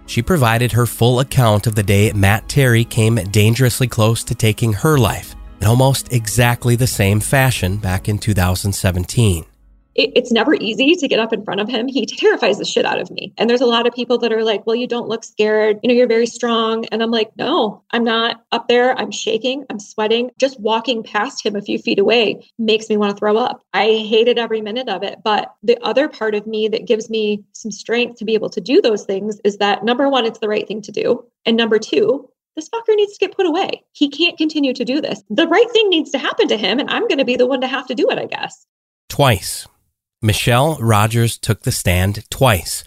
[0.05, 4.75] She provided her full account of the day Matt Terry came dangerously close to taking
[4.75, 9.47] her life in almost exactly the same fashion back in 2017
[9.95, 11.89] it, it's never easy to get up in front of him.
[11.89, 13.33] He terrifies the shit out of me.
[13.37, 15.79] And there's a lot of people that are like, well, you don't look scared.
[15.83, 16.87] You know, you're very strong.
[16.87, 18.99] And I'm like, no, I'm not up there.
[18.99, 19.65] I'm shaking.
[19.71, 20.31] I'm sweating.
[20.39, 23.63] Just walking past him a few feet away makes me want to throw up.
[23.73, 25.19] I hated every minute of it.
[25.23, 28.61] But the other part of me that gives me some strength to be able to
[28.61, 31.25] do those things is that number one, it's the right thing to do.
[31.45, 33.83] And number two, this fucker needs to get put away.
[33.93, 35.23] He can't continue to do this.
[35.31, 37.63] The right thing needs to happen to him, and I'm going to be the one
[37.63, 38.67] to have to do it, I guess.
[39.09, 39.67] Twice
[40.25, 42.85] Michelle Rogers took the stand twice.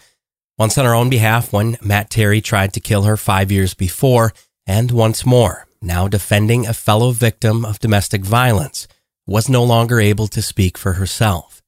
[0.58, 4.32] Once on her own behalf when Matt Terry tried to kill her five years before,
[4.66, 8.88] and once more, now defending a fellow victim of domestic violence,
[9.28, 11.62] was no longer able to speak for herself.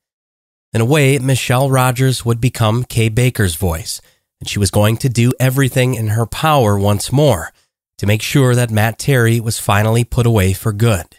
[0.72, 4.00] In a way, Michelle Rogers would become Kay Baker's voice,
[4.40, 7.52] and she was going to do everything in her power once more
[7.98, 11.18] to make sure that Matt Terry was finally put away for good.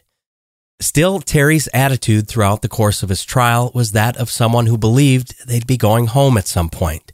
[0.81, 5.35] Still, Terry's attitude throughout the course of his trial was that of someone who believed
[5.47, 7.13] they'd be going home at some point.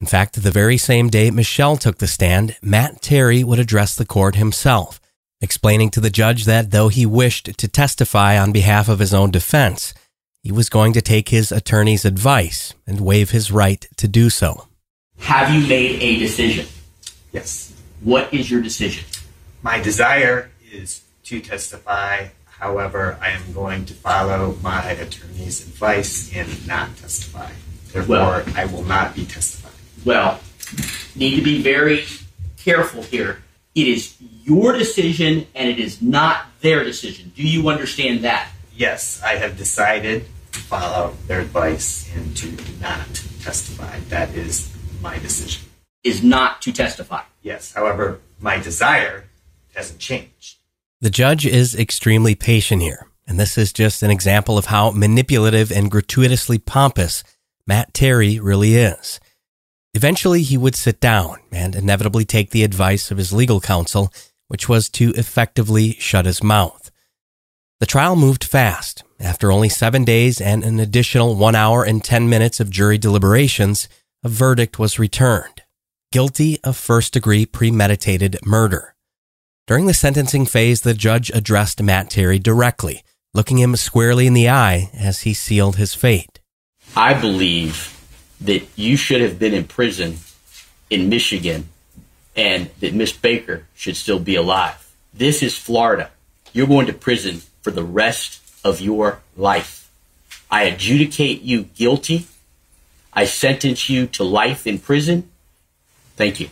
[0.00, 4.04] In fact, the very same day Michelle took the stand, Matt Terry would address the
[4.04, 5.00] court himself,
[5.40, 9.30] explaining to the judge that though he wished to testify on behalf of his own
[9.30, 9.94] defense,
[10.42, 14.66] he was going to take his attorney's advice and waive his right to do so.
[15.20, 16.66] Have you made a decision?
[17.32, 17.72] Yes.
[18.00, 19.04] What is your decision?
[19.62, 22.26] My desire is to testify
[22.58, 27.50] However, I am going to follow my attorney's advice and not testify.
[27.92, 29.74] Therefore, well, I will not be testifying.
[30.04, 30.40] Well,
[31.14, 32.04] need to be very
[32.58, 33.42] careful here.
[33.74, 37.32] It is your decision and it is not their decision.
[37.36, 38.50] Do you understand that?
[38.74, 43.06] Yes, I have decided to follow their advice and to not
[43.42, 43.98] testify.
[44.08, 45.68] That is my decision.
[46.02, 47.22] Is not to testify.
[47.42, 47.72] Yes.
[47.72, 49.24] However, my desire
[49.74, 50.53] hasn't changed.
[51.04, 55.70] The judge is extremely patient here, and this is just an example of how manipulative
[55.70, 57.22] and gratuitously pompous
[57.66, 59.20] Matt Terry really is.
[59.92, 64.10] Eventually, he would sit down and inevitably take the advice of his legal counsel,
[64.48, 66.90] which was to effectively shut his mouth.
[67.80, 69.04] The trial moved fast.
[69.20, 73.90] After only seven days and an additional one hour and 10 minutes of jury deliberations,
[74.22, 75.64] a verdict was returned
[76.10, 78.93] guilty of first degree premeditated murder.
[79.66, 84.50] During the sentencing phase, the judge addressed Matt Terry directly, looking him squarely in the
[84.50, 86.38] eye as he sealed his fate.
[86.94, 87.98] I believe
[88.42, 90.18] that you should have been in prison
[90.90, 91.70] in Michigan
[92.36, 94.92] and that Miss Baker should still be alive.
[95.14, 96.10] This is Florida.
[96.52, 99.90] You're going to prison for the rest of your life.
[100.50, 102.26] I adjudicate you guilty.
[103.14, 105.30] I sentence you to life in prison.
[106.16, 106.50] Thank you.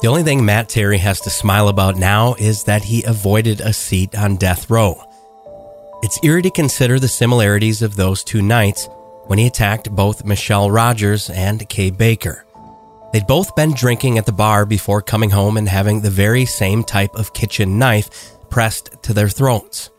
[0.00, 3.72] The only thing Matt Terry has to smile about now is that he avoided a
[3.72, 5.02] seat on death row.
[6.04, 8.88] It's eerie to consider the similarities of those two nights
[9.26, 12.44] when he attacked both Michelle Rogers and Kay Baker.
[13.12, 16.84] They'd both been drinking at the bar before coming home and having the very same
[16.84, 19.90] type of kitchen knife pressed to their throats.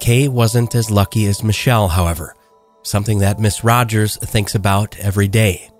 [0.00, 2.34] Kay wasn't as lucky as Michelle, however,
[2.82, 5.70] something that Miss Rogers thinks about every day.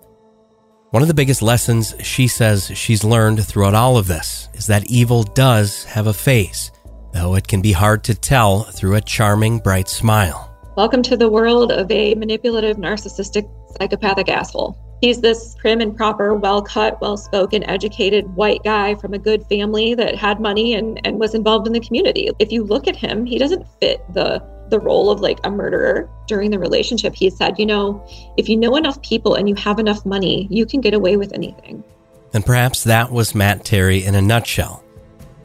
[0.91, 4.91] One of the biggest lessons she says she's learned throughout all of this is that
[4.91, 6.73] evil does have a face,
[7.13, 10.53] though it can be hard to tell through a charming, bright smile.
[10.77, 13.49] Welcome to the world of a manipulative, narcissistic,
[13.79, 14.77] psychopathic asshole.
[15.01, 19.47] He's this prim and proper, well cut, well spoken, educated white guy from a good
[19.47, 22.31] family that had money and, and was involved in the community.
[22.41, 26.09] If you look at him, he doesn't fit the the role of like a murderer
[26.27, 27.15] during the relationship.
[27.15, 28.05] He said, you know,
[28.37, 31.33] if you know enough people and you have enough money, you can get away with
[31.33, 31.85] anything.
[32.33, 34.85] And perhaps that was Matt Terry in a nutshell.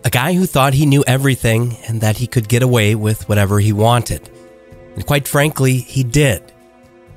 [0.04, 3.60] A guy who thought he knew everything and that he could get away with whatever
[3.60, 4.30] he wanted.
[4.94, 6.54] And quite frankly, he did.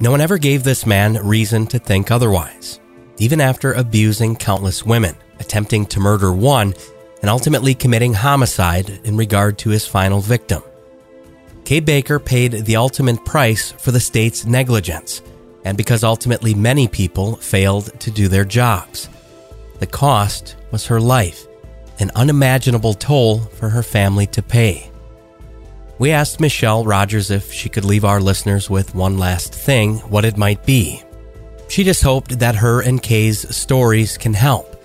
[0.01, 2.81] No one ever gave this man reason to think otherwise,
[3.19, 6.73] even after abusing countless women, attempting to murder one,
[7.21, 10.63] and ultimately committing homicide in regard to his final victim.
[11.69, 15.21] Kay Baker paid the ultimate price for the state's negligence,
[15.67, 19.11] and because ultimately many people failed to do their jobs.
[19.79, 21.47] The cost was her life,
[21.99, 24.91] an unimaginable toll for her family to pay.
[25.99, 30.25] We asked Michelle Rogers if she could leave our listeners with one last thing, what
[30.25, 31.03] it might be.
[31.69, 34.83] She just hoped that her and Kay's stories can help,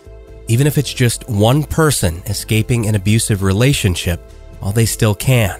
[0.49, 4.19] even if it's just one person escaping an abusive relationship
[4.59, 5.57] while they still can.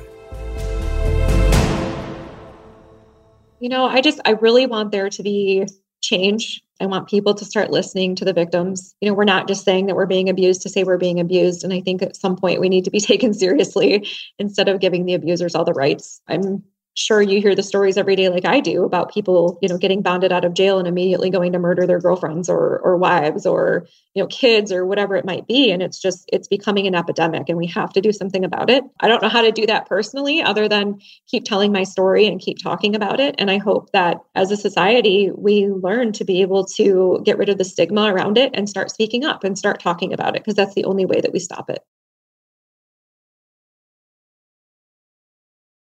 [3.64, 5.66] You know, I just, I really want there to be
[6.02, 8.94] change I want people to start listening to the victims.
[9.00, 11.64] You know, we're not just saying that we're being abused to say we're being abused.
[11.64, 14.08] And I think at some point we need to be taken seriously
[14.38, 16.22] instead of giving the abusers all the rights.
[16.28, 16.64] I'm
[16.96, 20.02] sure you hear the stories every day like I do about people, you know, getting
[20.02, 23.88] bonded out of jail and immediately going to murder their girlfriends or or wives or,
[24.14, 27.50] you know, kids or whatever it might be and it's just it's becoming an epidemic
[27.50, 28.84] and we have to do something about it.
[29.00, 32.40] I don't know how to do that personally other than keep telling my story and
[32.40, 36.42] keep talking about it and I hope that as a society we learn to be
[36.42, 39.80] able to get rid of the stigma around it and start speaking up and start
[39.80, 41.80] talking about it because that's the only way that we stop it.